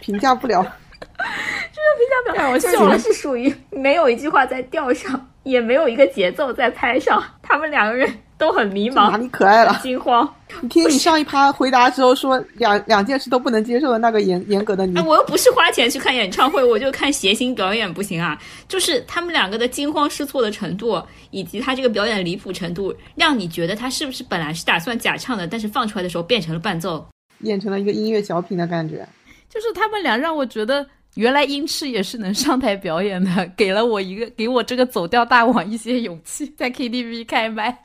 [0.00, 0.60] 评价不了。
[0.60, 2.50] 这个评价不了。
[2.50, 2.98] 我笑了。
[2.98, 9.78] 是属于 没有一句话在调上，也没有一个节奏在拍上，他们两个人都很迷茫，这哪里可爱了？
[9.82, 10.32] 惊慌。
[10.62, 18.40] 你听你上一趴回答之后说两两件事都不能接受的那个严严格的你哎，，我又不是花钱去看演唱会，我就看谐星表演不行啊！
[18.66, 27.06] 就是他们两个的惊慌失措的程度，以及他这个表演离谱程度，让你觉得他是不是本来是打算假唱的，但是放出来的时候变成了伴奏。
[27.40, 29.06] 演成了一个音乐小品的感觉。
[29.50, 37.78] 就是他们俩让我觉得，原来音痴也是能上台表演的，给了我一个给我这个走调大王一些勇气，在 KTV 开麦。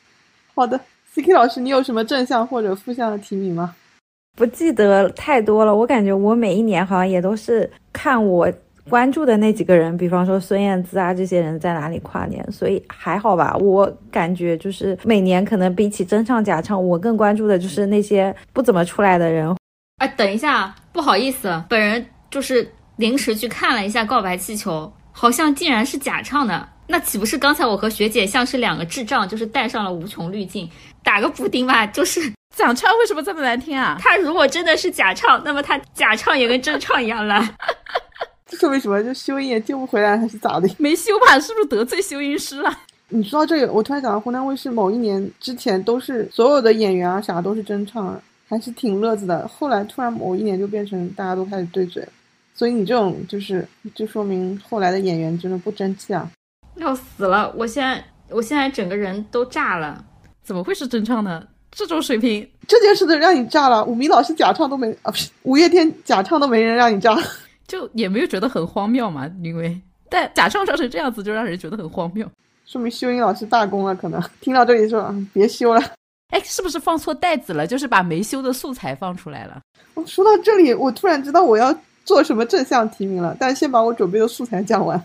[0.56, 0.80] 好的
[1.14, 3.76] ，CK 老师，你有什么正向或者负向的提名吗？
[4.36, 8.52] 不记得太多了，我感觉我每一年好像也都是看我
[8.90, 13.56] 关注的那几个人，比方说孙燕姿啊这些人在哪里跨年，所以还好吧。
[13.58, 19.56] 我感觉就是每年可能比起真唱假唱，我更关注的就是那些不怎么出来的人。
[19.98, 26.68] 哎，等一下，不好意思，本人就是临时去看了一下《告白气球》，好像竟然是假唱的。
[26.88, 30.70] 那岂不是刚才我和学姐像是两个智障，就是戴上了无穷滤镜？
[31.04, 32.22] 打个补丁吧，就是
[32.56, 33.98] 假唱为什么这么难听啊？
[34.00, 37.56] 他如果真的是假唱，那么他假唱也跟真唱一样烂。
[38.46, 39.04] 这是为什么？
[39.04, 40.70] 就修音也救不回来，还是咋的？
[40.78, 41.40] 没修吧？
[41.40, 42.72] 是不是得罪修音师了？
[43.10, 49.48] 你说到这个，我突然想到湖南卫视某一年之前都是所有的演员啊啥都是真唱，还是挺乐子的。
[49.48, 52.08] 后来突然某一年就变成大家都开始对嘴，
[52.54, 56.30] 所以你这种就是就说明后来的演员真的不争气啊。
[56.76, 57.54] 要死了！
[57.56, 60.04] 我现在，我现在整个人都炸了。
[60.44, 61.44] 怎么会是真唱呢？
[61.72, 67.18] 这种水平，这件事都让你炸了，五迷老师假唱都没啊，不是五月天假唱都没人让你炸。
[67.66, 69.30] 就也没有觉得很荒谬嘛？
[69.42, 72.30] 因为但假唱唱成这样子，就让人觉得很荒谬。
[72.66, 75.82] 说明修音老师大功了，可能听到这里说，嗯，别修了。
[76.30, 77.66] 哎，是不是放错袋子了？
[77.66, 79.60] 就是把没修的素材放出来了。
[79.94, 85.02] 我说到这里，我突然知道我要做什么正向提名了，但先把我准备的素材讲完。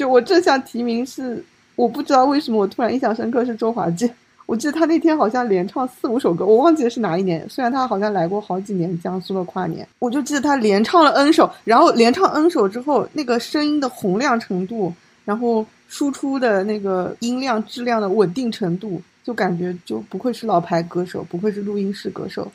[0.00, 1.44] 就我正向提名是，
[1.76, 4.10] 我不知道为什么我突然印象深刻是周华健。
[4.46, 7.46] 我记得他那天好像连唱四五首歌，我忘记了是哪一年。
[7.50, 14.90] 虽然他好像来过好几年江苏的跨年，我就记得他连唱了 N 首，然后连唱 N 首之后，那个声音的洪亮程度，
[15.26, 22.50] 然后输出的那个音量质量的稳定程度，就感觉就不愧是老牌歌手，不愧是录音室歌手。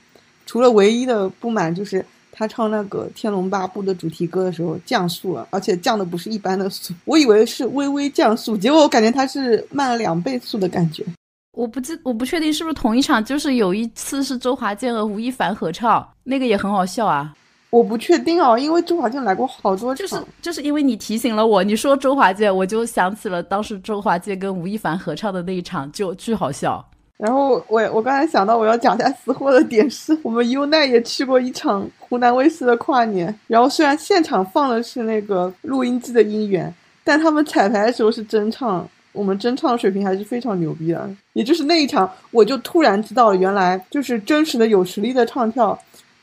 [0.47, 2.03] 除了唯一的不满就是
[2.35, 11.05] 他唱那个《天龙八部》的主题歌的时候降速了，而且降的不是一般的速，我以为是微微降速，结果我感觉他是慢了两倍速的感觉。
[11.53, 17.33] 我不记，我不确定是不是同一场，就是有一次是周华健和吴亦凡合唱，那个也很好笑啊。
[17.69, 26.85] 我不确定哦，因为周华健来过好多场，就是就是因为你提醒了我，你说周华健，我就想起了当时周华健跟吴亦凡合唱的那一场，就巨好笑。
[27.17, 41.09] 然后我我刚才想到我要讲一下私货的点是，我们优奈也去过一场湖南卫视的跨年，然后虽然现场放的是那个录音机的音源，但他们彩排的时候是真唱，我们真唱水平还是非常牛逼的。
[41.33, 45.77] 也就是那一场，我就突然知道，原来就是真实的有实力的唱跳。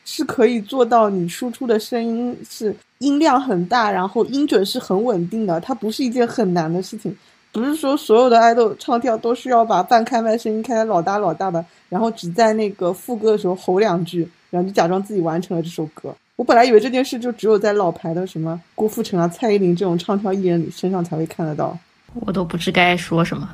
[0.05, 5.57] 是可以做到你输出的声音是音量很大，然后音准是很稳定的。
[5.61, 7.15] 它不是一件很难的事情，
[7.53, 16.13] 不是说所有的爱豆唱跳都是要把半开麦声音开的老大老大的，然后只在那个副歌的时候吼两句，然后就假装自己完成了这首歌。
[16.35, 21.77] 我本来以为这件事就只有在老牌的什么郭富城啊、蔡依林这种唱跳艺人身上才会看得到，
[22.15, 23.47] 我都不知该说什么。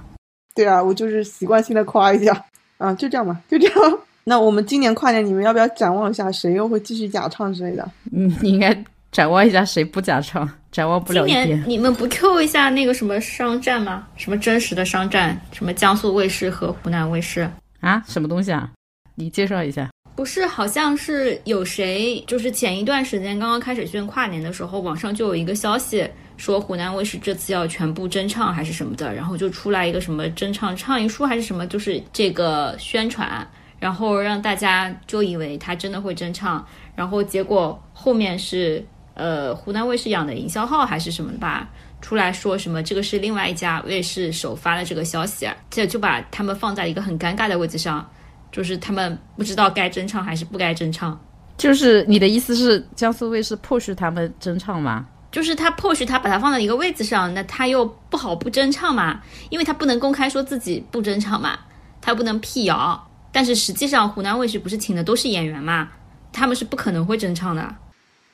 [0.56, 2.46] 对啊，我就是习惯性的夸一下
[2.78, 4.00] 啊，就这样吧，就这样。
[4.24, 7.86] 那我们今年跨年，你们要不要展望一下谁又会继续假唱之类的？
[8.14, 8.82] 嗯，你应该
[9.12, 11.64] 展望一下谁不假唱，展望不了一点。
[11.68, 14.08] 你们不 Q 一下那个什么商战吗？
[14.16, 15.40] 什么真实的商战？
[15.52, 17.50] 什么江苏卫视和湖南卫视
[17.80, 18.04] 啊？
[18.08, 18.70] 什么东西啊？
[19.16, 19.90] 你介绍一下。
[20.16, 26.06] 不是，好像是有谁，就是前一段时间刚刚开始宣跨年的时候，网上就有一个消息
[26.36, 33.48] 说湖南卫视这次要全部真唱还是什么的，然后就出来一个什么真唱倡议书还是什么，就是这个宣传。
[33.80, 36.68] 然后让大家就以为他真的会真唱，
[36.98, 38.86] 然后结果后面是
[39.20, 41.70] 呃湖南卫视养的营销号还是什么吧，
[42.02, 48.10] 出来说什么这个是另外一家卫视首发的这个消息，这就把他们放在一个很尴尬的位置上，
[48.52, 51.20] 就是他们不知道该真唱还是不该真唱。
[51.58, 55.06] 就是你的意思是江苏卫视迫使他们真唱吗？
[55.30, 61.60] 就是他迫使他把他放在一个位置上，那他又不好不真唱嘛，因为他不能公开说自己不真唱嘛，
[62.02, 63.08] 他不能辟谣。
[63.32, 65.90] 但是实际上，湖南卫视不是请的都是演员嘛？
[66.32, 67.76] 他们是不可能会真唱的。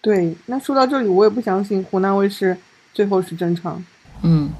[0.06, 2.56] 对，那说到这里，我也不相信湖南卫视
[2.94, 3.84] 最后是真唱。
[4.22, 4.52] 嗯，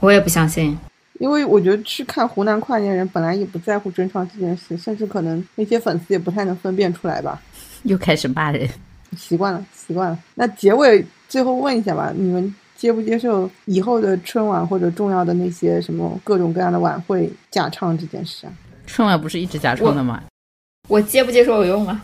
[0.00, 0.78] 我也不相信，
[1.18, 7.42] 因为我觉得去看湖南跨年人本来也不在乎真唱这件事，甚至可能那些粉丝也不太能分辨出来吧。
[7.82, 8.68] 又开始骂人，
[9.18, 10.16] 习惯了，习惯了。
[10.36, 18.52] 那结尾最后问一下吧，你们接不接受以后的春晚或者重要的那些什么各种各样的晚会假唱这件事啊？
[18.86, 20.22] 春晚不是一直假唱的吗？
[20.86, 22.02] 我接不接受有用吗？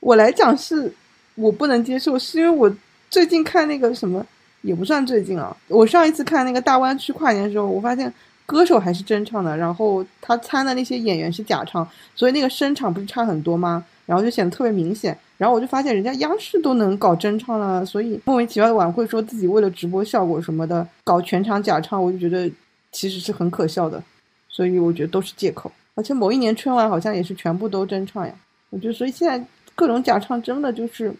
[0.00, 0.92] 我来讲是，
[1.38, 2.70] 我不能接受，是因为我
[3.08, 4.24] 最近看那个什么，
[4.62, 5.56] 也不算最近啊。
[5.68, 8.12] 我上一次看那个大湾区跨年的时候，我发现
[8.44, 13.84] 歌手还是真唱的，然后他参的那些演员是假唱，所以那个声场不是差很多吗？
[14.04, 15.16] 然后就显得特别明显。
[15.36, 22.50] 然后我就发现人家央视都能搞真唱了，所以莫名其妙的晚会说自己为了直播效果什么的搞全场假唱，我就觉得
[22.90, 24.02] 其实是很可笑的。
[24.48, 25.70] 所以我觉得都是借口。
[25.94, 28.34] 而且某一年春晚好像也是全部都真唱呀，
[28.70, 31.12] 我觉得所以现在各种假唱真的就是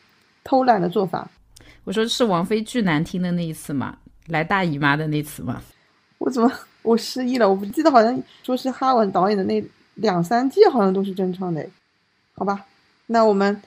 [0.48, 1.28] 偷懒的做法。
[1.84, 5.60] 我说是王菲巨难听的那一次嘛，来大姨妈的那次嘛。
[6.16, 7.46] 我怎么 我失忆了？
[7.46, 9.62] 我不记得好像说是哈文导演的那
[9.96, 11.62] 两三季好像都是真唱的。
[12.32, 12.64] 好吧，
[13.08, 13.60] 那我们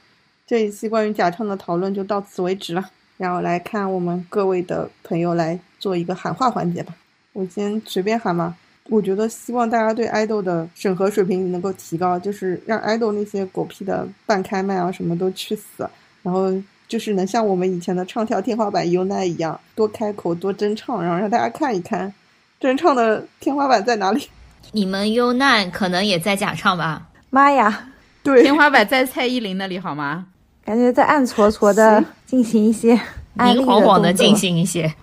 [0.47, 2.89] 这一期关于假唱的讨论就到此为止了。
[3.17, 6.95] 然后来看我们各位的朋友来做一个喊话环节吧。
[7.33, 8.57] 我先随便喊嘛。
[8.89, 15.87] 我觉得希望大家对爱豆的审核水平能够提高，就是让爱豆那些狗屁的半开麦啊什么都去死，
[16.23, 16.51] 然后
[16.91, 22.13] 就是能像我们以前的唱跳天花板优奈一样，多开口多真唱，然后让大家看一看
[22.59, 24.27] 真唱的天花板在哪里。
[24.73, 27.07] 你们优奈可能也在假唱吧？
[27.29, 27.87] 妈呀，
[28.21, 30.25] 对，天花板在蔡依林那里好吗？
[30.65, 32.99] 感觉在暗搓搓的进行一些
[33.39, 34.93] 明晃晃的进行一些。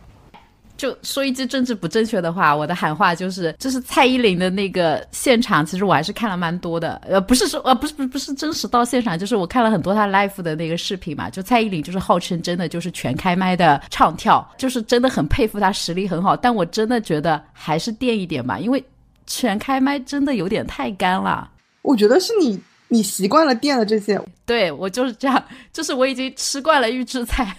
[0.78, 6.94] 就说一句政治不正确的话，我的喊话就是，就是蔡依林的那个现场，其实我还是看了蛮多的。
[7.04, 11.28] 呃，不是说，呃，不是，不是，不是真实到现场，就是我看了很多她 live 的那个视频嘛。
[11.28, 16.36] 就蔡依林就是号称真的就是全开麦的唱跳，就是真的很佩服她实力很好。
[16.36, 18.82] 但我真的觉得还是垫一点吧，因为
[19.26, 21.50] 全开麦真的有点太干了。
[21.82, 22.56] 我觉得是你，
[22.86, 24.20] 你习惯了垫了这些。
[24.46, 27.56] 对我就是这样，就是我已经吃惯了预制菜。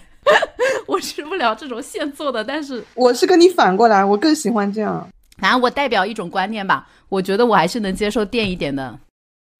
[0.86, 5.06] 我吃不了这种现做的，但是我是跟你反过来，我更喜欢这样。
[5.38, 8.98] 反正我代表一种观念吧，我觉得我还是能接受垫一点的。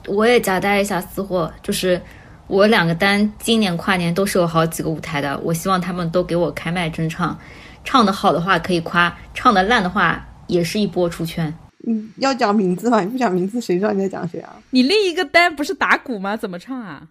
[0.06, 2.00] 我也夹带一下私货，就是
[2.46, 7.38] 我两个单今年跨年都是有好几个舞台的，我希望他们都给我开麦真唱，
[7.84, 11.52] 唱的好的话可以夸，唱的烂的话也是一波出圈。
[11.86, 13.00] 嗯，要讲名字吗？
[13.00, 14.56] 你不讲名字，谁知道你在讲谁啊？
[14.70, 16.36] 你另一个单不是打鼓吗？
[16.36, 17.02] 怎么唱啊？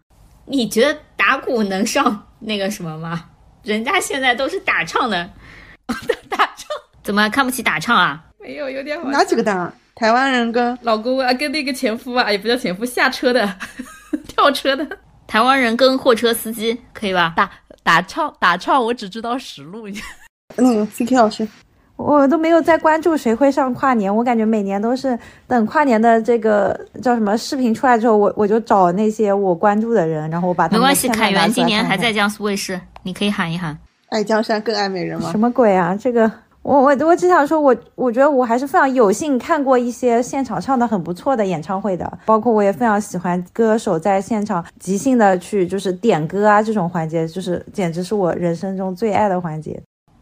[0.45, 3.25] 你觉得打打鼓能上那个什么吗？
[3.63, 5.29] 人家现在都是打唱的，
[6.29, 6.67] 打唱
[7.03, 8.23] 怎么看不起打唱啊？
[8.39, 9.71] 没有，有点好哪几个打？
[9.95, 13.57] 台湾人跟老公啊，跟那个前夫啊，也不叫前夫，下车的，
[14.27, 14.87] 跳车的，
[15.27, 17.33] 台湾人跟货车司机可以吧？
[17.35, 17.51] 打
[17.83, 19.87] 打唱打唱，我只知道实录。
[20.55, 21.45] 那个 CK 老师，
[21.99, 33.77] 我都没有在关注谁会上跨年，我感觉每年都是等跨年的这个叫什么视频出来之后，我我就找那些我关注的人，然后我把他们没关系，凯源今年还在江苏卫视，你可以喊一喊。
[34.07, 35.37] 爱江山更爱美人吗什？
[35.37, 35.93] 么鬼啊？
[35.93, 36.31] 这个
[36.61, 49.77] 我我我只想说我，我觉得我还是非常有幸看过一些现场唱的很不错的演唱会的，包括我也非常喜欢歌手在现场即兴的去就是点歌啊这种环节，就是简直是我人生中最爱的环节。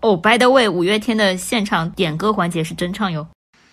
[0.08, 3.28] 哦、b y the way，五月天的现场点歌环节是真唱哟。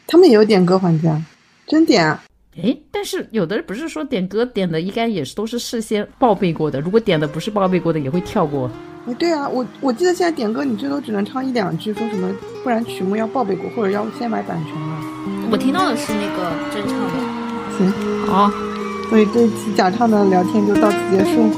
[0.07, 1.23] 他们也有点歌环节啊，
[1.67, 2.23] 真点啊！
[2.61, 8.71] 哎，但是有的人不是说点歌点的应该也是都是事先报备过的，如果点的不是报备过的，也会跳过。
[9.07, 12.29] 哎，对啊，我我记得现在点歌你最多只能唱一两句，说什么
[12.63, 15.49] 不然曲目要报备过，或者要先买版权了。
[15.51, 17.15] 我听到的是那个真唱的。
[17.79, 18.51] 行，好、
[19.09, 21.51] 所以这一期假唱的聊天就到此结束，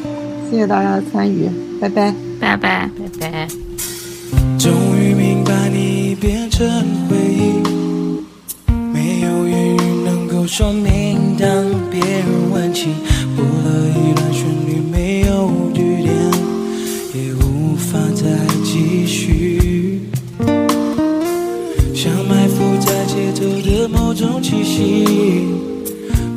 [0.50, 1.48] 谢谢大家的参与，
[1.80, 2.14] 拜拜。
[2.38, 2.90] 拜拜。
[3.20, 3.65] 拜拜。
[5.46, 6.66] 把你变成
[7.08, 7.62] 回忆，
[8.92, 11.36] 没有言语能够说明。
[11.38, 11.48] 当
[11.88, 12.88] 别人问起，
[13.36, 16.12] 播了一段旋律，没有句点，
[17.14, 18.24] 也无法再
[18.64, 20.00] 继续。
[21.94, 25.04] 像埋伏在街头的某种气息，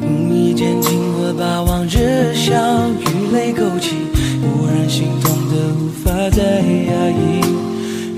[0.02, 3.96] 无意间经过，把往日相遇泪勾起，
[4.42, 7.49] 忽然心痛的无法再压抑。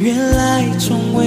[0.02, 1.21] 原来从未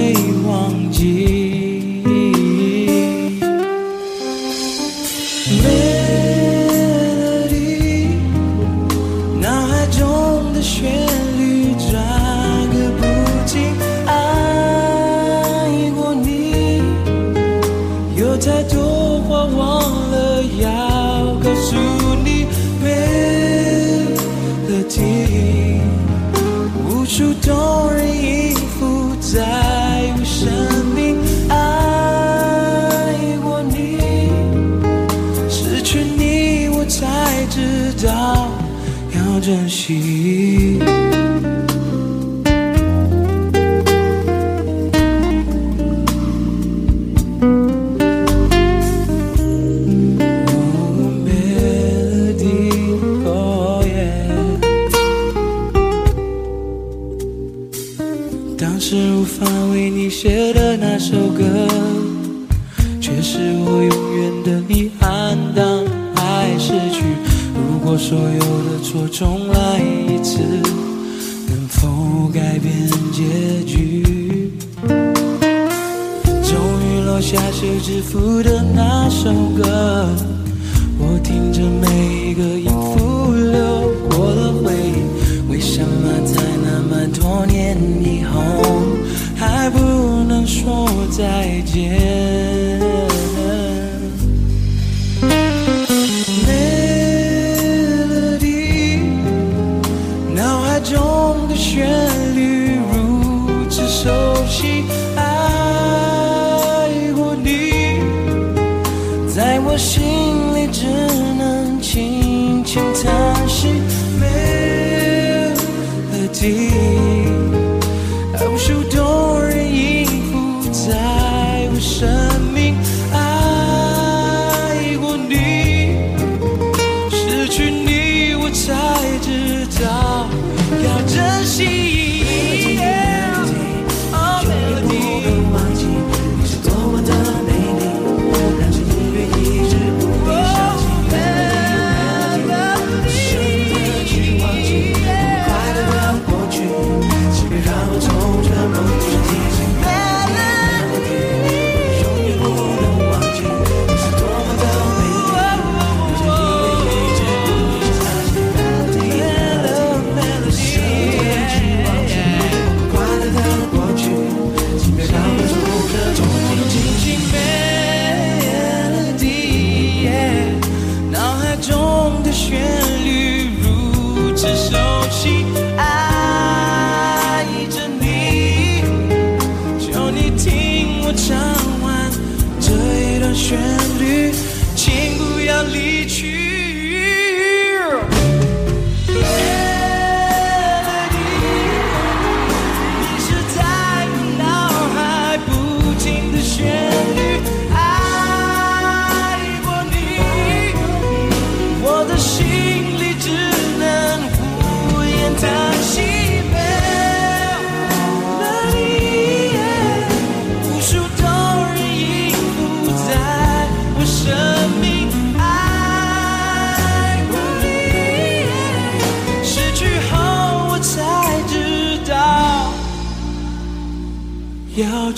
[121.79, 122.34] 生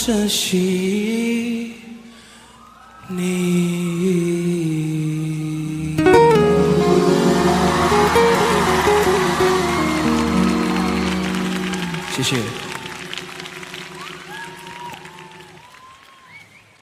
[0.08, 1.07] 珍惜